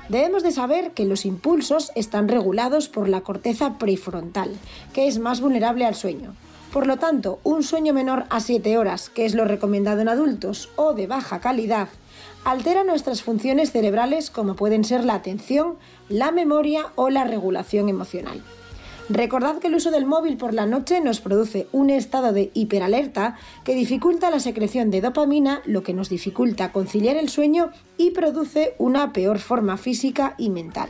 Debemos 0.10 0.44
de 0.44 0.52
saber 0.52 0.92
que 0.92 1.06
los 1.06 1.26
impulsos 1.26 1.94
están 1.96 2.28
regulados 2.28 2.90
por 2.90 3.08
la 3.08 3.22
corteza 3.22 3.78
prefrontal, 3.80 4.52
que 4.94 5.08
es 5.08 5.18
más 5.18 5.40
vulnerable 5.40 5.86
al 5.86 5.96
sueño. 5.96 6.36
Por 6.74 6.88
lo 6.88 6.98
tanto, 6.98 7.40
un 7.44 7.64
sueño 7.64 7.94
menor 7.94 8.26
a 8.30 8.42
7 8.42 8.78
horas, 8.78 9.10
que 9.10 9.26
es 9.26 9.34
lo 9.34 9.46
recomendado 9.46 10.02
en 10.02 10.10
adultos, 10.10 10.70
o 10.76 10.94
de 10.94 11.08
baja 11.08 11.40
calidad, 11.40 11.88
altera 12.44 12.84
nuestras 12.84 13.24
funciones 13.24 13.72
cerebrales 13.72 14.30
como 14.30 14.56
pueden 14.56 14.84
ser 14.84 15.04
la 15.04 15.16
atención, 15.16 15.78
la 16.10 16.32
memoria 16.32 16.88
o 16.96 17.10
la 17.10 17.24
regulación 17.24 17.90
emocional. 17.90 18.42
Recordad 19.10 19.58
que 19.58 19.68
el 19.68 19.76
uso 19.76 19.92
del 19.92 20.06
móvil 20.06 20.38
por 20.38 20.54
la 20.54 20.66
noche 20.66 21.02
nos 21.02 21.20
produce 21.20 21.68
un 21.74 21.90
estado 21.90 22.32
de 22.32 22.50
hiperalerta 22.54 23.36
que 23.66 23.76
dificulta 23.76 24.30
la 24.30 24.40
secreción 24.40 24.90
de 24.90 25.02
dopamina, 25.02 25.62
lo 25.66 25.84
que 25.84 25.94
nos 25.94 26.08
dificulta 26.08 26.72
conciliar 26.72 27.18
el 27.18 27.28
sueño 27.28 27.72
y 27.98 28.12
produce 28.12 28.74
una 28.78 29.12
peor 29.12 29.40
forma 29.40 29.76
física 29.76 30.36
y 30.38 30.50
mental. 30.50 30.88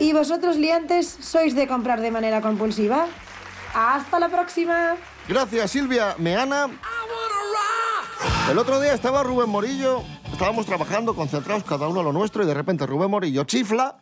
¿Y 0.00 0.12
vosotros, 0.12 0.56
liantes, 0.56 1.16
sois 1.20 1.54
de 1.54 1.68
comprar 1.68 2.00
de 2.00 2.10
manera 2.10 2.40
compulsiva? 2.40 3.06
¡Hasta 3.74 4.18
la 4.18 4.28
próxima! 4.28 4.96
Gracias, 5.28 5.70
Silvia 5.70 6.14
Meana. 6.18 6.68
El 8.50 8.58
otro 8.58 8.80
día 8.80 8.94
estaba 8.94 9.22
Rubén 9.22 9.50
Morillo, 9.50 10.02
estábamos 10.38 10.66
trabajando, 10.66 11.16
concentrados 11.16 11.64
cada 11.64 11.88
uno 11.88 11.98
a 11.98 12.02
lo 12.04 12.12
nuestro, 12.12 12.44
y 12.44 12.46
de 12.46 12.54
repente 12.54 12.86
Rubén 12.86 13.10
Morillo 13.10 13.42
chifla 13.42 13.96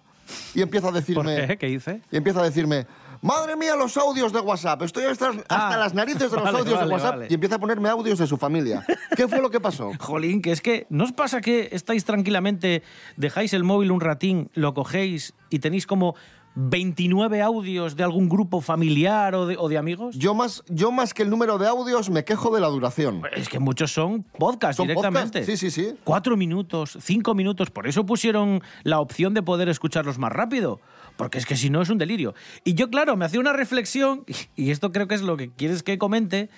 y 0.54 0.60
empieza 0.60 0.88
a 0.88 0.92
decirme... 0.92 1.34
¿Por 1.38 1.46
qué? 1.46 1.56
¿Qué 1.56 1.68
hice? 1.70 2.02
Y 2.12 2.18
empieza 2.18 2.40
a 2.40 2.44
decirme, 2.44 2.86
madre 3.22 3.56
mía, 3.56 3.74
los 3.74 3.96
audios 3.96 4.34
de 4.34 4.40
WhatsApp, 4.40 4.82
estoy 4.82 5.04
hasta, 5.04 5.30
hasta 5.30 5.46
Ah, 5.48 5.76
las 5.78 5.94
narices 5.94 6.30
de 6.30 6.36
los 6.36 6.44
vale, 6.44 6.58
audios 6.58 6.74
vale, 6.74 6.88
de 6.88 6.92
WhatsApp. 6.94 7.10
vale. 7.14 7.26
Y 7.30 7.34
empieza 7.34 7.54
a 7.54 7.58
ponerme 7.58 7.88
audios 7.88 8.18
de 8.18 8.26
su 8.26 8.36
familia. 8.36 8.84
¿Qué 9.16 9.26
fue 9.28 9.40
lo 9.40 9.48
que 9.48 9.60
pasó? 9.60 9.92
Jolín, 9.98 10.42
que 10.42 10.52
es 10.52 10.60
que 10.60 10.86
¿no 10.90 11.04
os 11.04 11.12
pasa 11.12 11.40
que 11.40 11.70
estáis 11.72 12.04
tranquilamente, 12.04 12.82
dejáis 13.16 13.54
el 13.54 13.64
móvil 13.64 13.90
un 13.90 14.02
ratín, 14.02 14.50
lo 14.52 14.74
cogéis 14.74 15.32
y 15.48 15.60
tenéis 15.60 15.86
como 15.86 16.16
29 16.56 17.42
audios 17.42 17.96
de 17.96 18.02
algún 18.02 18.28
grupo 18.28 18.62
familiar 18.62 19.34
o 19.34 19.46
de, 19.46 19.56
o 19.58 19.68
de 19.68 19.76
amigos? 19.76 20.18
Yo 20.18 20.34
más, 20.34 20.64
yo 20.68 20.90
más 20.90 21.12
que 21.14 21.22
el 21.22 21.30
número 21.30 21.58
de 21.58 21.68
audios 21.68 22.08
me 22.10 22.24
quejo 22.24 22.52
de 22.54 22.60
la 22.62 22.68
duración. 22.68 23.22
Es 23.34 23.48
que 23.48 23.58
muchos 23.58 23.92
son 23.92 24.24
podcast 24.38 24.78
Son 24.78 24.86
directamente. 24.88 25.40
podcast, 25.40 25.60
sí, 25.60 25.70
sí, 25.70 25.70
sí. 25.70 25.94
Cuatro 26.02 26.36
minutos, 26.36 26.96
cinco 27.00 27.34
minutos. 27.34 27.70
Por 27.70 27.86
eso 27.86 28.06
pusieron 28.06 28.62
la 28.82 29.00
opción 29.00 29.34
de 29.34 29.42
poder 29.42 29.68
escucharlos 29.68 30.18
más 30.18 30.32
rápido. 30.32 30.80
Porque 31.16 31.38
es 31.38 31.46
que 31.46 31.56
si 31.56 31.70
no 31.70 31.82
es 31.82 31.90
un 31.90 31.98
delirio. 31.98 32.34
Y 32.64 32.74
yo, 32.74 32.90
claro, 32.90 33.16
me 33.16 33.24
hacía 33.24 33.40
una 33.40 33.52
reflexión, 33.52 34.24
y 34.54 34.70
esto 34.70 34.92
creo 34.92 35.08
que 35.08 35.14
es 35.14 35.22
lo 35.22 35.36
que 35.36 35.50
quieres 35.50 35.82
que 35.82 35.98
comente, 35.98 36.50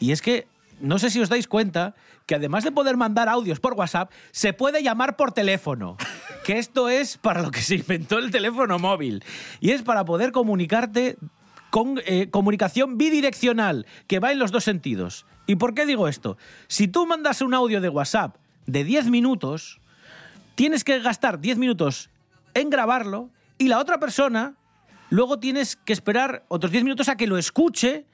y 0.00 0.12
es 0.12 0.22
que 0.22 0.46
no 0.80 0.98
sé 0.98 1.10
si 1.10 1.20
os 1.20 1.28
dais 1.28 1.48
cuenta 1.48 1.94
que 2.26 2.34
además 2.34 2.64
de 2.64 2.72
poder 2.72 2.96
mandar 2.96 3.28
audios 3.28 3.60
por 3.60 3.74
WhatsApp, 3.74 4.10
se 4.30 4.52
puede 4.52 4.82
llamar 4.82 5.16
por 5.16 5.32
teléfono. 5.32 5.96
Que 6.44 6.58
esto 6.58 6.88
es 6.88 7.18
para 7.18 7.42
lo 7.42 7.50
que 7.50 7.60
se 7.60 7.74
inventó 7.74 8.18
el 8.18 8.30
teléfono 8.30 8.78
móvil. 8.78 9.22
Y 9.60 9.72
es 9.72 9.82
para 9.82 10.06
poder 10.06 10.32
comunicarte 10.32 11.18
con 11.68 12.00
eh, 12.06 12.30
comunicación 12.30 12.96
bidireccional, 12.96 13.84
que 14.06 14.18
va 14.18 14.32
en 14.32 14.38
los 14.38 14.50
dos 14.50 14.64
sentidos. 14.64 15.26
¿Y 15.46 15.56
por 15.56 15.74
qué 15.74 15.84
digo 15.84 16.08
esto? 16.08 16.38
Si 16.66 16.88
tú 16.88 17.06
mandas 17.06 17.42
un 17.42 17.52
audio 17.52 17.82
de 17.82 17.90
WhatsApp 17.90 18.36
de 18.66 18.84
10 18.84 19.10
minutos, 19.10 19.80
tienes 20.54 20.84
que 20.84 20.98
gastar 21.00 21.38
10 21.38 21.58
minutos 21.58 22.08
en 22.54 22.70
grabarlo 22.70 23.30
y 23.58 23.68
la 23.68 23.78
otra 23.78 23.98
persona 23.98 24.54
luego 25.10 25.38
tienes 25.38 25.76
que 25.76 25.92
esperar 25.92 26.44
otros 26.48 26.72
10 26.72 26.84
minutos 26.84 27.08
a 27.08 27.16
que 27.16 27.26
lo 27.26 27.36
escuche 27.38 28.06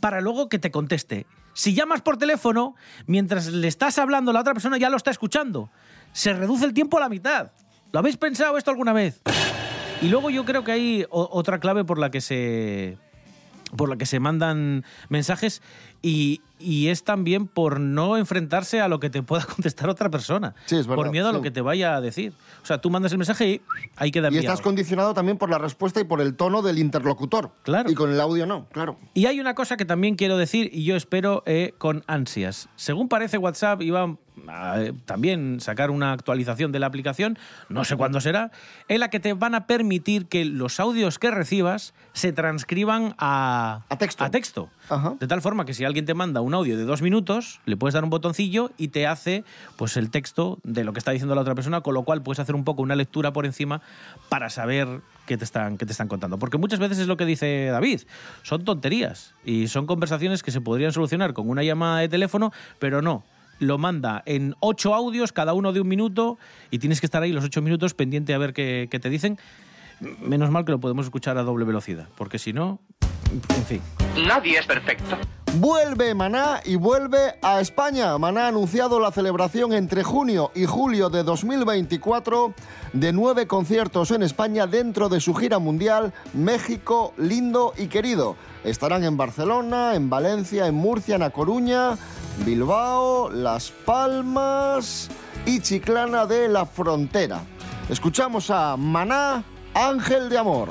para 0.00 0.20
luego 0.20 0.48
que 0.48 0.58
te 0.58 0.70
conteste. 0.70 1.26
Si 1.56 1.72
llamas 1.72 2.02
por 2.02 2.18
teléfono, 2.18 2.74
mientras 3.06 3.46
le 3.46 3.66
estás 3.66 3.98
hablando, 3.98 4.30
la 4.30 4.40
otra 4.40 4.52
persona 4.52 4.76
ya 4.76 4.90
lo 4.90 4.98
está 4.98 5.10
escuchando. 5.10 5.70
Se 6.12 6.34
reduce 6.34 6.66
el 6.66 6.74
tiempo 6.74 6.98
a 6.98 7.00
la 7.00 7.08
mitad. 7.08 7.50
¿Lo 7.92 7.98
habéis 7.98 8.18
pensado 8.18 8.58
esto 8.58 8.70
alguna 8.70 8.92
vez? 8.92 9.22
Y 10.02 10.08
luego 10.08 10.28
yo 10.28 10.44
creo 10.44 10.64
que 10.64 10.72
hay 10.72 11.06
otra 11.08 11.58
clave 11.58 11.82
por 11.82 11.98
la 11.98 12.10
que 12.10 12.20
se 12.20 12.98
por 13.74 13.88
la 13.88 13.96
que 13.96 14.04
se 14.04 14.20
mandan 14.20 14.84
mensajes 15.08 15.62
y, 16.06 16.40
y 16.60 16.86
es 16.86 17.02
también 17.02 17.48
por 17.48 17.80
no 17.80 18.16
enfrentarse 18.16 18.80
a 18.80 18.86
lo 18.86 19.00
que 19.00 19.10
te 19.10 19.24
pueda 19.24 19.44
contestar 19.56 19.88
otra 19.88 20.08
persona. 20.08 20.54
es 20.66 20.86
verdad, 20.86 20.94
por 20.94 21.10
miedo 21.10 21.28
a 21.28 21.32
lo 21.32 21.38
sí. 21.38 21.42
que 21.42 21.50
te 21.50 21.60
vaya 21.60 21.96
a 21.96 22.00
decir. 22.00 22.32
O 22.62 22.66
sea, 22.66 22.80
tú 22.80 22.90
mandas 22.90 23.10
el 23.10 23.18
mensaje 23.18 23.48
y 23.48 23.60
ahí 23.96 24.12
queda 24.12 24.30
Y 24.30 24.38
estás 24.38 24.60
condicionado 24.60 25.14
también 25.14 25.36
por 25.36 25.50
la 25.50 25.58
respuesta 25.58 26.00
y 26.00 26.04
por 26.04 26.20
el 26.20 26.36
tono 26.36 26.62
del 26.62 26.78
interlocutor. 26.78 27.50
Claro. 27.64 27.90
Y 27.90 27.94
con 27.94 28.12
el 28.12 28.20
audio 28.20 28.46
no, 28.46 28.66
claro. 28.70 28.98
Y 29.14 29.26
hay 29.26 29.40
una 29.40 29.56
cosa 29.56 29.76
que 29.76 29.84
también 29.84 30.14
quiero 30.14 30.36
decir 30.36 30.70
y 30.72 30.84
yo 30.84 30.94
espero 30.94 31.42
eh, 31.44 31.74
con 31.76 32.04
ansias. 32.06 32.68
Según 32.76 33.08
parece 33.08 33.38
WhatsApp 33.38 33.82
iba 33.82 34.16
a 34.48 34.80
eh, 34.80 34.92
también 35.06 35.60
sacar 35.60 35.90
una 35.90 36.12
actualización 36.12 36.70
de 36.70 36.78
la 36.78 36.86
aplicación, 36.86 37.38
no 37.68 37.84
sé 37.84 37.96
cuándo 37.96 38.20
será, 38.20 38.50
en 38.88 39.00
la 39.00 39.08
que 39.08 39.18
te 39.18 39.32
van 39.32 39.54
a 39.54 39.66
permitir 39.66 40.26
que 40.26 40.44
los 40.44 40.78
audios 40.78 41.18
que 41.18 41.30
recibas 41.30 41.94
se 42.12 42.32
transcriban 42.32 43.14
a, 43.18 43.84
texto. 43.98 44.24
A 44.24 44.30
texto. 44.30 44.70
De 45.18 45.26
tal 45.26 45.42
forma 45.42 45.64
que 45.64 45.74
si 45.74 45.84
alguien 45.84 45.95
te 46.02 46.14
manda 46.14 46.40
un 46.40 46.54
audio 46.54 46.76
de 46.76 46.84
dos 46.84 47.02
minutos, 47.02 47.60
le 47.64 47.76
puedes 47.76 47.94
dar 47.94 48.04
un 48.04 48.10
botoncillo 48.10 48.70
y 48.76 48.88
te 48.88 49.06
hace 49.06 49.44
pues 49.76 49.96
el 49.96 50.10
texto 50.10 50.58
de 50.62 50.84
lo 50.84 50.92
que 50.92 50.98
está 50.98 51.10
diciendo 51.10 51.34
la 51.34 51.40
otra 51.40 51.54
persona, 51.54 51.80
con 51.80 51.94
lo 51.94 52.02
cual 52.02 52.22
puedes 52.22 52.38
hacer 52.38 52.54
un 52.54 52.64
poco 52.64 52.82
una 52.82 52.96
lectura 52.96 53.32
por 53.32 53.46
encima 53.46 53.82
para 54.28 54.50
saber 54.50 55.00
qué 55.26 55.36
te 55.36 55.44
están, 55.44 55.78
qué 55.78 55.86
te 55.86 55.92
están 55.92 56.08
contando. 56.08 56.38
Porque 56.38 56.58
muchas 56.58 56.78
veces 56.78 56.98
es 56.98 57.06
lo 57.06 57.16
que 57.16 57.24
dice 57.24 57.66
David, 57.66 58.02
son 58.42 58.64
tonterías 58.64 59.34
y 59.44 59.68
son 59.68 59.86
conversaciones 59.86 60.42
que 60.42 60.50
se 60.50 60.60
podrían 60.60 60.92
solucionar 60.92 61.32
con 61.32 61.48
una 61.48 61.62
llamada 61.62 61.98
de 61.98 62.08
teléfono, 62.08 62.52
pero 62.78 63.02
no. 63.02 63.24
Lo 63.58 63.78
manda 63.78 64.22
en 64.26 64.54
ocho 64.60 64.94
audios, 64.94 65.32
cada 65.32 65.54
uno 65.54 65.72
de 65.72 65.80
un 65.80 65.88
minuto, 65.88 66.36
y 66.70 66.78
tienes 66.78 67.00
que 67.00 67.06
estar 67.06 67.22
ahí 67.22 67.32
los 67.32 67.42
ocho 67.42 67.62
minutos 67.62 67.94
pendiente 67.94 68.34
a 68.34 68.38
ver 68.38 68.52
qué 68.52 68.98
te 69.00 69.08
dicen. 69.08 69.38
Menos 70.00 70.50
mal 70.50 70.64
que 70.64 70.72
lo 70.72 70.80
podemos 70.80 71.06
escuchar 71.06 71.38
a 71.38 71.42
doble 71.42 71.64
velocidad, 71.64 72.08
porque 72.16 72.38
si 72.38 72.52
no, 72.52 72.80
en 73.32 73.64
fin. 73.64 73.82
Nadie 74.26 74.58
es 74.58 74.66
perfecto. 74.66 75.16
Vuelve 75.58 76.14
Maná 76.14 76.60
y 76.64 76.76
vuelve 76.76 77.38
a 77.40 77.60
España. 77.60 78.18
Maná 78.18 78.44
ha 78.44 78.48
anunciado 78.48 79.00
la 79.00 79.10
celebración 79.10 79.72
entre 79.72 80.02
junio 80.02 80.50
y 80.54 80.66
julio 80.66 81.08
de 81.08 81.22
2024 81.22 82.52
de 82.92 83.12
nueve 83.12 83.46
conciertos 83.46 84.10
en 84.10 84.22
España 84.22 84.66
dentro 84.66 85.08
de 85.08 85.18
su 85.18 85.34
gira 85.34 85.58
mundial 85.58 86.12
México 86.34 87.14
lindo 87.16 87.72
y 87.78 87.86
querido. 87.86 88.36
Estarán 88.64 89.04
en 89.04 89.16
Barcelona, 89.16 89.94
en 89.94 90.10
Valencia, 90.10 90.66
en 90.66 90.74
Murcia, 90.74 91.16
en 91.16 91.22
A 91.22 91.30
Coruña, 91.30 91.96
Bilbao, 92.44 93.30
Las 93.30 93.70
Palmas 93.70 95.08
y 95.46 95.60
Chiclana 95.60 96.26
de 96.26 96.48
la 96.48 96.66
Frontera. 96.66 97.40
Escuchamos 97.88 98.50
a 98.50 98.76
Maná, 98.76 99.42
Ángel 99.76 100.30
de 100.30 100.38
Amor. 100.38 100.70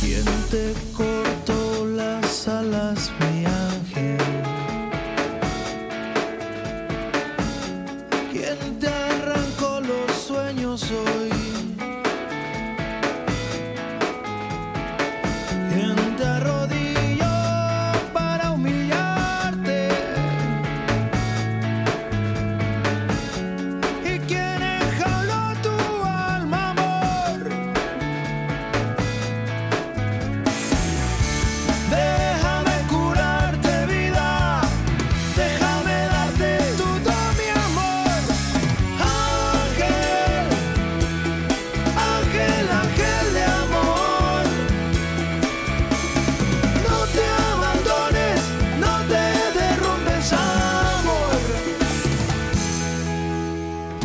¿Quién 0.00 0.24
te 0.48 0.72
cortó 0.96 1.84
las 1.84 2.46
alas, 2.46 3.10
mi 3.18 3.44
ángel? 3.44 4.16
¿Quién 8.30 8.78
te 8.78 8.86
arrancó 8.86 9.80
los 9.80 10.16
sueños 10.18 10.88
hoy? 10.92 11.17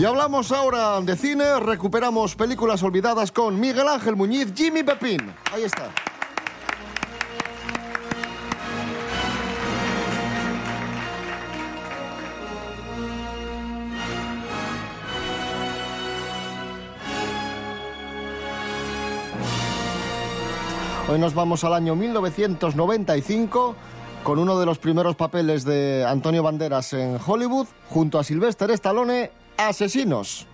Y 0.04 0.06
hablamos 0.06 0.52
ahora 0.52 1.00
de 1.00 1.16
cine, 1.16 1.62
recuperamos 1.62 2.36
películas 2.36 2.84
olvidadas 2.84 3.32
con 3.32 3.58
Miguel 3.58 3.88
Ángel 3.88 4.18
Muñiz, 4.18 4.52
Jimmy 4.54 4.84
Pepín. 4.84 5.34
Ahí 5.50 5.64
está. 5.64 5.90
Hoy 21.10 21.18
nos 21.18 21.34
vamos 21.34 21.64
al 21.64 21.76
año 21.76 21.96
1995 21.96 23.76
con 24.22 24.38
uno 24.38 24.60
de 24.60 24.66
los 24.66 24.80
primeros 24.80 25.16
papeles 25.16 25.64
de 25.64 26.06
Antonio 26.06 26.44
Banderas 26.44 26.92
en 26.92 27.18
Hollywood, 27.26 27.68
junto 27.88 28.20
a 28.20 28.26
Sylvester 28.26 28.70
Stallone, 28.72 29.32
Asesinos. 29.58 30.48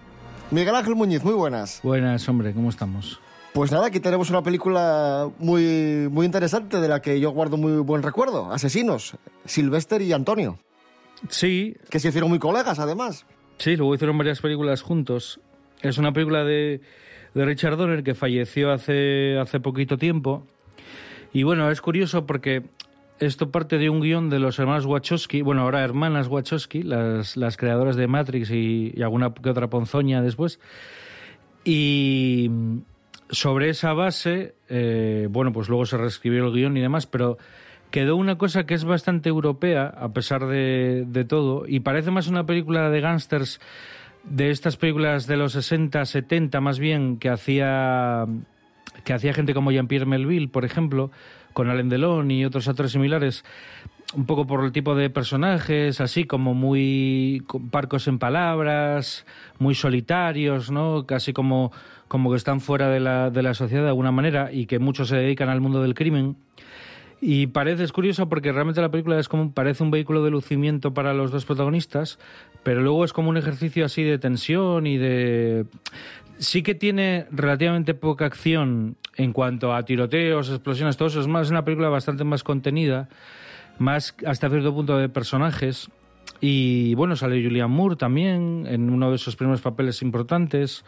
Miguel 0.51 0.75
Ángel 0.75 0.95
Muñiz, 0.95 1.23
muy 1.23 1.33
buenas. 1.33 1.79
Buenas, 1.83 2.27
hombre, 2.27 2.53
¿cómo 2.53 2.69
estamos? 2.69 3.19
Pues 3.53 3.71
nada, 3.71 3.87
aquí 3.87 3.99
tenemos 3.99 4.29
una 4.29 4.43
película 4.43 5.29
muy, 5.39 6.07
muy 6.11 6.25
interesante 6.25 6.79
de 6.79 6.87
la 6.87 7.01
que 7.01 7.19
yo 7.19 7.31
guardo 7.31 7.57
muy 7.57 7.73
buen 7.79 8.03
recuerdo. 8.03 8.51
Asesinos, 8.51 9.15
Sylvester 9.45 10.01
y 10.01 10.13
Antonio. 10.13 10.59
Sí. 11.29 11.75
Que 11.89 11.99
se 11.99 12.09
hicieron 12.09 12.29
muy 12.29 12.39
colegas, 12.39 12.79
además. 12.79 13.25
Sí, 13.57 13.75
luego 13.75 13.95
hicieron 13.95 14.17
varias 14.17 14.39
películas 14.39 14.81
juntos. 14.81 15.39
Es 15.81 15.97
una 15.97 16.13
película 16.13 16.43
de, 16.43 16.81
de 17.33 17.45
Richard 17.45 17.77
Donner 17.77 18.03
que 18.03 18.15
falleció 18.15 18.71
hace, 18.71 19.37
hace 19.39 19.59
poquito 19.59 19.97
tiempo. 19.97 20.45
Y 21.33 21.43
bueno, 21.43 21.69
es 21.69 21.81
curioso 21.81 22.25
porque 22.25 22.63
esto 23.19 23.51
parte 23.51 23.77
de 23.77 23.89
un 23.89 24.01
guion 24.01 24.29
de 24.29 24.39
los 24.39 24.59
hermanos 24.59 24.85
Wachowski, 24.85 25.41
bueno, 25.41 25.61
ahora 25.61 25.83
hermanas 25.83 26.27
Wachowski, 26.27 26.83
las, 26.83 27.37
las 27.37 27.57
creadoras 27.57 27.95
de 27.95 28.07
Matrix 28.07 28.51
y, 28.51 28.93
y 28.95 29.01
alguna 29.01 29.33
que 29.33 29.49
otra 29.49 29.69
ponzoña 29.69 30.21
después. 30.21 30.59
Y 31.63 32.49
sobre 33.29 33.69
esa 33.69 33.93
base, 33.93 34.55
eh, 34.69 35.27
bueno, 35.29 35.53
pues 35.53 35.69
luego 35.69 35.85
se 35.85 35.97
reescribió 35.97 36.45
el 36.45 36.53
guion 36.53 36.77
y 36.77 36.81
demás, 36.81 37.05
pero 37.05 37.37
quedó 37.91 38.15
una 38.15 38.37
cosa 38.37 38.65
que 38.65 38.73
es 38.73 38.85
bastante 38.85 39.29
europea, 39.29 39.85
a 39.85 40.09
pesar 40.13 40.47
de, 40.47 41.05
de 41.07 41.25
todo, 41.25 41.65
y 41.67 41.81
parece 41.81 42.11
más 42.11 42.27
una 42.27 42.45
película 42.45 42.89
de 42.89 43.01
gángsters 43.01 43.59
de 44.23 44.51
estas 44.51 44.77
películas 44.77 45.27
de 45.27 45.37
los 45.37 45.53
60, 45.53 46.05
70 46.05 46.61
más 46.61 46.79
bien, 46.79 47.17
que 47.17 47.29
hacía, 47.29 48.25
que 49.03 49.13
hacía 49.13 49.33
gente 49.33 49.53
como 49.53 49.71
Jean-Pierre 49.71 50.05
Melville, 50.05 50.49
por 50.49 50.65
ejemplo, 50.65 51.11
con 51.59 51.69
Alain 51.69 51.89
Delon 51.89 52.31
y 52.31 52.45
otros 52.45 52.69
actores 52.69 52.93
similares, 52.93 53.43
un 54.15 54.25
poco 54.25 54.47
por 54.47 54.63
el 54.63 54.71
tipo 54.71 54.95
de 54.95 55.09
personajes, 55.09 55.99
así 55.99 56.23
como 56.23 56.53
muy 56.53 57.43
parcos 57.69 58.07
en 58.07 58.17
palabras, 58.17 59.25
muy 59.57 59.75
solitarios, 59.75 60.71
¿no? 60.71 61.05
Casi 61.05 61.33
como, 61.33 61.73
como 62.07 62.31
que 62.31 62.37
están 62.37 62.61
fuera 62.61 62.87
de 62.87 63.01
la, 63.01 63.29
de 63.29 63.43
la 63.43 63.53
sociedad 63.53 63.83
de 63.83 63.89
alguna 63.89 64.13
manera 64.13 64.53
y 64.53 64.67
que 64.67 64.79
muchos 64.79 65.09
se 65.09 65.17
dedican 65.17 65.49
al 65.49 65.59
mundo 65.59 65.81
del 65.81 65.95
crimen. 65.95 66.37
Y 67.19 67.47
parece, 67.47 67.83
es 67.83 67.91
curioso 67.91 68.29
porque 68.29 68.53
realmente 68.53 68.79
la 68.79 68.89
película 68.89 69.19
es 69.19 69.27
como, 69.27 69.51
parece 69.51 69.83
un 69.83 69.91
vehículo 69.91 70.23
de 70.23 70.31
lucimiento 70.31 70.93
para 70.93 71.13
los 71.13 71.29
dos 71.29 71.43
protagonistas, 71.43 72.19
pero 72.63 72.81
luego 72.81 73.03
es 73.03 73.11
como 73.11 73.29
un 73.29 73.35
ejercicio 73.35 73.83
así 73.83 74.03
de 74.03 74.17
tensión 74.17 74.87
y 74.87 74.97
de... 74.97 75.65
Sí 76.39 76.63
que 76.63 76.73
tiene 76.73 77.25
relativamente 77.31 77.93
poca 77.93 78.25
acción 78.25 78.95
en 79.17 79.33
cuanto 79.33 79.73
a 79.73 79.83
tiroteos, 79.83 80.49
explosiones, 80.49 80.95
todo 80.97 81.09
eso. 81.09 81.19
Es 81.19 81.27
más 81.27 81.49
una 81.49 81.65
película 81.65 81.89
bastante 81.89 82.23
más 82.23 82.43
contenida, 82.43 83.09
más 83.77 84.15
hasta 84.25 84.49
cierto 84.49 84.73
punto 84.73 84.97
de 84.97 85.09
personajes. 85.09 85.91
Y 86.39 86.95
bueno, 86.95 87.17
sale 87.17 87.43
Julian 87.43 87.69
Moore 87.69 87.97
también 87.97 88.65
en 88.67 88.89
uno 88.89 89.11
de 89.11 89.17
sus 89.17 89.35
primeros 89.35 89.59
papeles 89.61 90.01
importantes. 90.01 90.85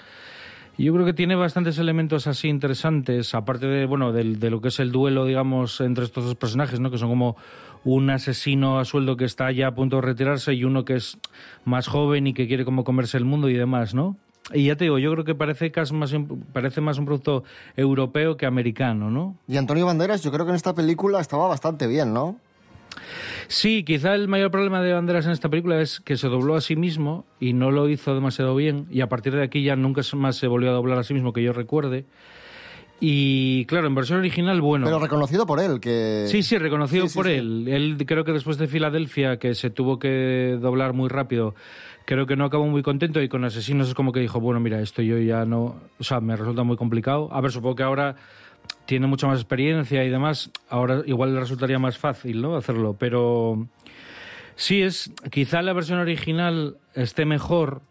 Yo 0.77 0.93
creo 0.93 1.05
que 1.05 1.13
tiene 1.13 1.35
bastantes 1.35 1.77
elementos 1.79 2.27
así 2.27 2.47
interesantes, 2.47 3.35
aparte 3.35 3.67
de, 3.67 3.85
bueno, 3.85 4.13
del- 4.13 4.39
de, 4.39 4.49
lo 4.49 4.61
que 4.61 4.69
es 4.69 4.79
el 4.79 4.91
duelo, 4.93 5.25
digamos, 5.25 5.81
entre 5.81 6.05
estos 6.05 6.23
dos 6.23 6.35
personajes, 6.35 6.79
¿no? 6.79 6.89
Que 6.89 6.97
son 6.97 7.09
como 7.09 7.35
un 7.83 8.09
asesino 8.09 8.79
a 8.79 8.85
sueldo 8.85 9.17
que 9.17 9.25
está 9.25 9.51
ya 9.51 9.67
a 9.67 9.75
punto 9.75 9.97
de 9.97 10.03
retirarse 10.03 10.53
y 10.53 10.63
uno 10.63 10.85
que 10.85 10.95
es 10.95 11.17
más 11.65 11.87
joven 11.89 12.27
y 12.27 12.33
que 12.33 12.47
quiere 12.47 12.63
como 12.63 12.85
comerse 12.85 13.17
el 13.17 13.25
mundo 13.25 13.49
y 13.49 13.53
demás, 13.53 13.93
¿no? 13.93 14.15
Y 14.53 14.65
ya 14.65 14.75
te 14.75 14.85
digo, 14.85 14.99
yo 14.99 15.11
creo 15.13 15.23
que 15.25 15.35
parece, 15.35 15.71
casi 15.71 15.93
más, 15.93 16.13
parece 16.53 16.81
más 16.81 16.97
un 16.97 17.05
producto 17.05 17.43
europeo 17.75 18.37
que 18.37 18.45
americano, 18.45 19.09
¿no? 19.09 19.37
Y 19.47 19.57
Antonio 19.57 19.85
Banderas, 19.85 20.23
yo 20.23 20.31
creo 20.31 20.45
que 20.45 20.51
en 20.51 20.55
esta 20.55 20.73
película 20.75 21.19
estaba 21.19 21.47
bastante 21.47 21.87
bien, 21.87 22.13
¿no? 22.13 22.37
Sí, 23.47 23.83
quizá 23.83 24.15
el 24.15 24.27
mayor 24.27 24.51
problema 24.51 24.81
de 24.81 24.93
Banderas 24.93 25.25
en 25.25 25.31
esta 25.31 25.49
película 25.49 25.81
es 25.81 25.99
que 25.99 26.17
se 26.17 26.27
dobló 26.27 26.55
a 26.55 26.61
sí 26.61 26.75
mismo 26.75 27.25
y 27.39 27.53
no 27.53 27.71
lo 27.71 27.87
hizo 27.89 28.13
demasiado 28.13 28.55
bien 28.55 28.85
y 28.89 29.01
a 29.01 29.07
partir 29.09 29.33
de 29.33 29.43
aquí 29.43 29.63
ya 29.63 29.75
nunca 29.75 30.01
más 30.15 30.35
se 30.37 30.47
volvió 30.47 30.69
a 30.69 30.73
doblar 30.73 30.97
a 30.99 31.03
sí 31.03 31.13
mismo 31.13 31.33
que 31.33 31.43
yo 31.43 31.53
recuerde. 31.53 32.05
Y 33.03 33.65
claro, 33.65 33.87
en 33.87 33.95
versión 33.95 34.19
original, 34.19 34.61
bueno. 34.61 34.85
Pero 34.85 34.99
reconocido 34.99 35.47
por 35.47 35.59
él, 35.59 35.79
que... 35.79 36.25
Sí, 36.27 36.43
sí, 36.43 36.59
reconocido 36.59 37.05
Sí, 37.05 37.09
sí, 37.09 37.15
por 37.17 37.25
sí. 37.25 37.31
él. 37.31 37.67
Él 37.67 37.97
creo 38.05 38.23
que 38.23 38.31
después 38.31 38.59
de 38.59 38.67
Filadelfia, 38.67 39.37
que 39.39 39.55
se 39.55 39.71
tuvo 39.71 39.97
que 39.97 40.55
doblar 40.61 40.93
muy 40.93 41.09
rápido, 41.09 41.55
creo 42.05 42.25
que 42.25 42.35
no 42.35 42.45
acabó 42.45 42.67
muy 42.67 42.81
contento 42.81 43.21
y 43.21 43.29
con 43.29 43.43
Asesinos 43.43 43.87
es 43.89 43.93
como 43.93 44.11
que 44.11 44.19
dijo, 44.19 44.39
bueno, 44.39 44.59
mira, 44.59 44.81
esto 44.81 45.01
yo 45.01 45.17
ya 45.17 45.45
no... 45.45 45.75
O 45.99 46.03
sea, 46.03 46.19
me 46.19 46.35
resulta 46.35 46.63
muy 46.63 46.77
complicado. 46.77 47.29
A 47.31 47.41
ver, 47.41 47.51
supongo 47.51 47.75
que 47.75 47.83
ahora 47.83 48.15
tiene 48.85 49.07
mucha 49.07 49.27
más 49.27 49.39
experiencia 49.39 50.03
y 50.03 50.09
demás, 50.09 50.51
ahora 50.69 51.01
igual 51.05 51.33
le 51.33 51.39
resultaría 51.39 51.79
más 51.79 51.97
fácil, 51.97 52.41
¿no? 52.41 52.55
Hacerlo, 52.55 52.95
pero... 52.97 53.67
Sí, 54.55 54.81
es... 54.81 55.11
Quizá 55.31 55.61
la 55.61 55.73
versión 55.73 55.99
original 55.99 56.77
esté 56.93 57.25
mejor, 57.25 57.81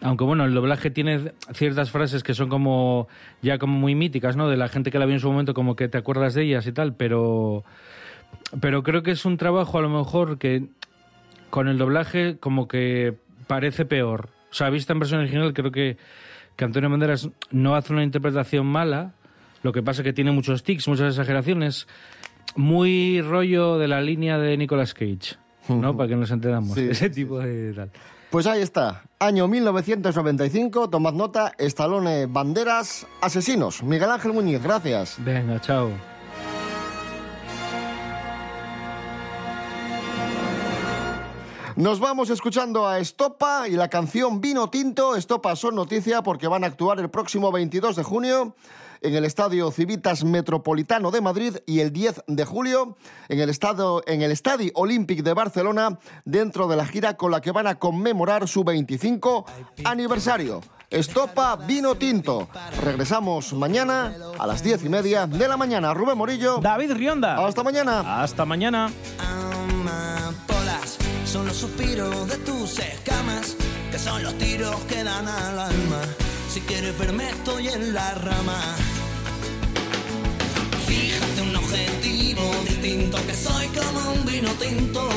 aunque 0.00 0.24
bueno, 0.24 0.44
el 0.44 0.54
doblaje 0.54 0.90
tiene 0.90 1.32
ciertas 1.52 1.90
frases 1.90 2.22
que 2.22 2.34
son 2.34 2.48
como 2.48 3.08
ya 3.42 3.58
como 3.58 3.78
muy 3.78 3.94
míticas, 3.94 4.36
¿no? 4.36 4.48
De 4.48 4.56
la 4.56 4.68
gente 4.68 4.90
que 4.90 4.98
la 4.98 5.06
vio 5.06 5.14
en 5.14 5.20
su 5.20 5.30
momento, 5.30 5.54
como 5.54 5.76
que 5.76 5.88
te 5.88 5.98
acuerdas 5.98 6.34
de 6.34 6.44
ellas 6.44 6.66
y 6.66 6.72
tal, 6.72 6.94
pero 6.94 7.64
pero 8.60 8.82
creo 8.82 9.02
que 9.02 9.10
es 9.10 9.24
un 9.24 9.36
trabajo 9.36 9.78
a 9.78 9.82
lo 9.82 9.88
mejor 9.88 10.38
que 10.38 10.68
con 11.50 11.68
el 11.68 11.78
doblaje 11.78 12.38
como 12.38 12.68
que 12.68 13.14
parece 13.46 13.84
peor. 13.84 14.28
O 14.50 14.54
sea, 14.54 14.70
vista 14.70 14.92
en 14.92 14.98
versión 14.98 15.20
original, 15.20 15.52
creo 15.52 15.70
que, 15.70 15.96
que 16.56 16.64
Antonio 16.64 16.90
Banderas 16.90 17.28
no 17.50 17.74
hace 17.74 17.92
una 17.92 18.02
interpretación 18.02 18.66
mala, 18.66 19.12
lo 19.62 19.72
que 19.72 19.82
pasa 19.82 20.02
que 20.02 20.12
tiene 20.12 20.32
muchos 20.32 20.62
tics, 20.62 20.88
muchas 20.88 21.10
exageraciones, 21.12 21.86
muy 22.56 23.20
rollo 23.22 23.78
de 23.78 23.88
la 23.88 24.00
línea 24.00 24.38
de 24.38 24.56
Nicolas 24.56 24.94
Cage, 24.94 25.36
¿no? 25.68 25.94
Para 25.96 26.08
que 26.08 26.16
nos 26.16 26.30
entendamos. 26.30 26.74
Sí, 26.74 26.88
Ese 26.90 27.10
tipo 27.10 27.38
de 27.40 27.72
tal. 27.74 27.90
Pues 28.30 28.46
ahí 28.46 28.60
está. 28.60 29.04
Año 29.18 29.48
1995, 29.48 30.90
tomad 30.90 31.14
nota, 31.14 31.52
Estalone, 31.56 32.26
Banderas, 32.26 33.06
Asesinos. 33.22 33.82
Miguel 33.82 34.10
Ángel 34.10 34.34
Muñiz, 34.34 34.62
gracias. 34.62 35.16
Venga, 35.24 35.58
chao. 35.60 35.90
Nos 41.78 42.00
vamos 42.00 42.28
escuchando 42.30 42.88
a 42.88 42.98
Estopa 42.98 43.68
y 43.68 43.76
la 43.76 43.86
canción 43.86 44.40
Vino 44.40 44.68
Tinto. 44.68 45.14
Estopa 45.14 45.54
son 45.54 45.76
noticia 45.76 46.24
porque 46.24 46.48
van 46.48 46.64
a 46.64 46.66
actuar 46.66 46.98
el 46.98 47.08
próximo 47.08 47.52
22 47.52 47.94
de 47.94 48.02
junio 48.02 48.56
en 49.00 49.14
el 49.14 49.24
Estadio 49.24 49.70
Civitas 49.70 50.24
Metropolitano 50.24 51.12
de 51.12 51.20
Madrid 51.20 51.58
y 51.66 51.78
el 51.78 51.92
10 51.92 52.24
de 52.26 52.44
julio 52.44 52.96
en 53.28 53.38
el, 53.38 53.48
estado, 53.48 54.02
en 54.08 54.22
el 54.22 54.32
Estadio 54.32 54.72
Olímpic 54.74 55.22
de 55.22 55.34
Barcelona 55.34 56.00
dentro 56.24 56.66
de 56.66 56.74
la 56.74 56.84
gira 56.84 57.16
con 57.16 57.30
la 57.30 57.40
que 57.40 57.52
van 57.52 57.68
a 57.68 57.76
conmemorar 57.76 58.48
su 58.48 58.64
25 58.64 59.46
aniversario. 59.84 60.60
Estopa 60.90 61.54
Vino 61.54 61.94
Tinto. 61.94 62.48
Regresamos 62.82 63.52
mañana 63.52 64.16
a 64.36 64.48
las 64.48 64.64
10 64.64 64.84
y 64.84 64.88
media 64.88 65.28
de 65.28 65.46
la 65.46 65.56
mañana. 65.56 65.94
Rubén 65.94 66.18
Morillo. 66.18 66.58
David 66.58 66.94
Rionda. 66.94 67.46
Hasta 67.46 67.62
mañana. 67.62 68.20
Hasta 68.20 68.44
mañana. 68.44 68.90
Suspiros 71.58 72.28
de 72.28 72.36
tus 72.36 72.78
escamas, 72.78 73.56
que 73.90 73.98
son 73.98 74.22
los 74.22 74.38
tiros 74.38 74.76
que 74.84 75.02
dan 75.02 75.26
al 75.26 75.58
alma. 75.58 76.02
Si 76.54 76.60
quieres 76.60 76.96
verme, 76.96 77.28
estoy 77.30 77.66
en 77.66 77.94
la 77.94 78.14
rama. 78.14 78.60
Fíjate 80.86 81.42
un 81.42 81.56
objetivo 81.56 82.44
distinto, 82.68 83.18
que 83.26 83.34
soy 83.34 83.66
como 83.68 84.12
un 84.12 84.24
vino 84.24 84.50
tinto. 84.52 85.08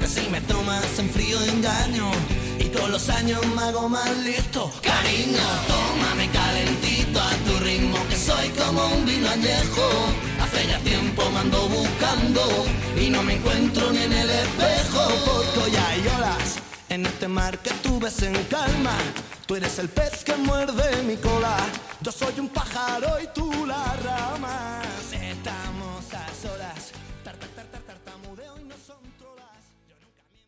Que 0.00 0.06
si 0.06 0.26
me 0.30 0.40
tomas 0.40 0.98
en 0.98 1.10
frío 1.10 1.38
engaño, 1.44 2.10
y 2.58 2.64
con 2.70 2.90
los 2.90 3.10
años 3.10 3.44
me 3.54 3.62
hago 3.64 3.86
más 3.90 4.16
listo. 4.24 4.72
Cariño, 4.80 5.46
tómame 5.68 6.30
calentito 6.30 7.20
a 7.20 7.30
tu 7.44 7.62
ritmo, 7.62 7.98
que 8.08 8.16
soy 8.16 8.48
como 8.50 8.86
un 8.86 9.04
vino 9.04 9.28
añejo. 9.28 10.29
Hace 10.52 10.66
ya 10.66 10.78
tiempo 10.80 11.30
me 11.30 11.38
ando 11.38 11.68
buscando 11.68 12.40
y 13.00 13.08
no 13.08 13.22
me 13.22 13.34
encuentro 13.36 13.92
ni 13.92 14.02
en 14.02 14.12
el 14.12 14.28
espejo. 14.28 15.06
Porque 15.54 15.78
hay 15.78 16.00
olas 16.18 16.56
en 16.88 17.06
este 17.06 17.28
mar 17.28 17.56
que 17.60 17.70
tú 17.84 18.00
ves 18.00 18.20
en 18.22 18.34
calma. 18.44 18.96
Tú 19.46 19.54
eres 19.54 19.78
el 19.78 19.88
pez 19.88 20.24
que 20.24 20.34
muerde 20.34 21.04
mi 21.04 21.16
cola. 21.18 21.56
Yo 22.00 22.10
soy 22.10 22.40
un 22.40 22.48
pájaro 22.48 23.20
y 23.22 23.28
tú 23.32 23.64
la 23.64 23.96
rama. 24.02 24.82
Estamos 25.12 26.12
a 26.14 26.26
solas. 26.42 26.90
Tar, 27.22 27.36
tar, 27.36 27.48
tar, 27.50 27.66
tar, 27.66 27.82
tartamudeo 27.82 28.58
y 28.58 28.64
no 28.64 28.74
son 28.84 28.98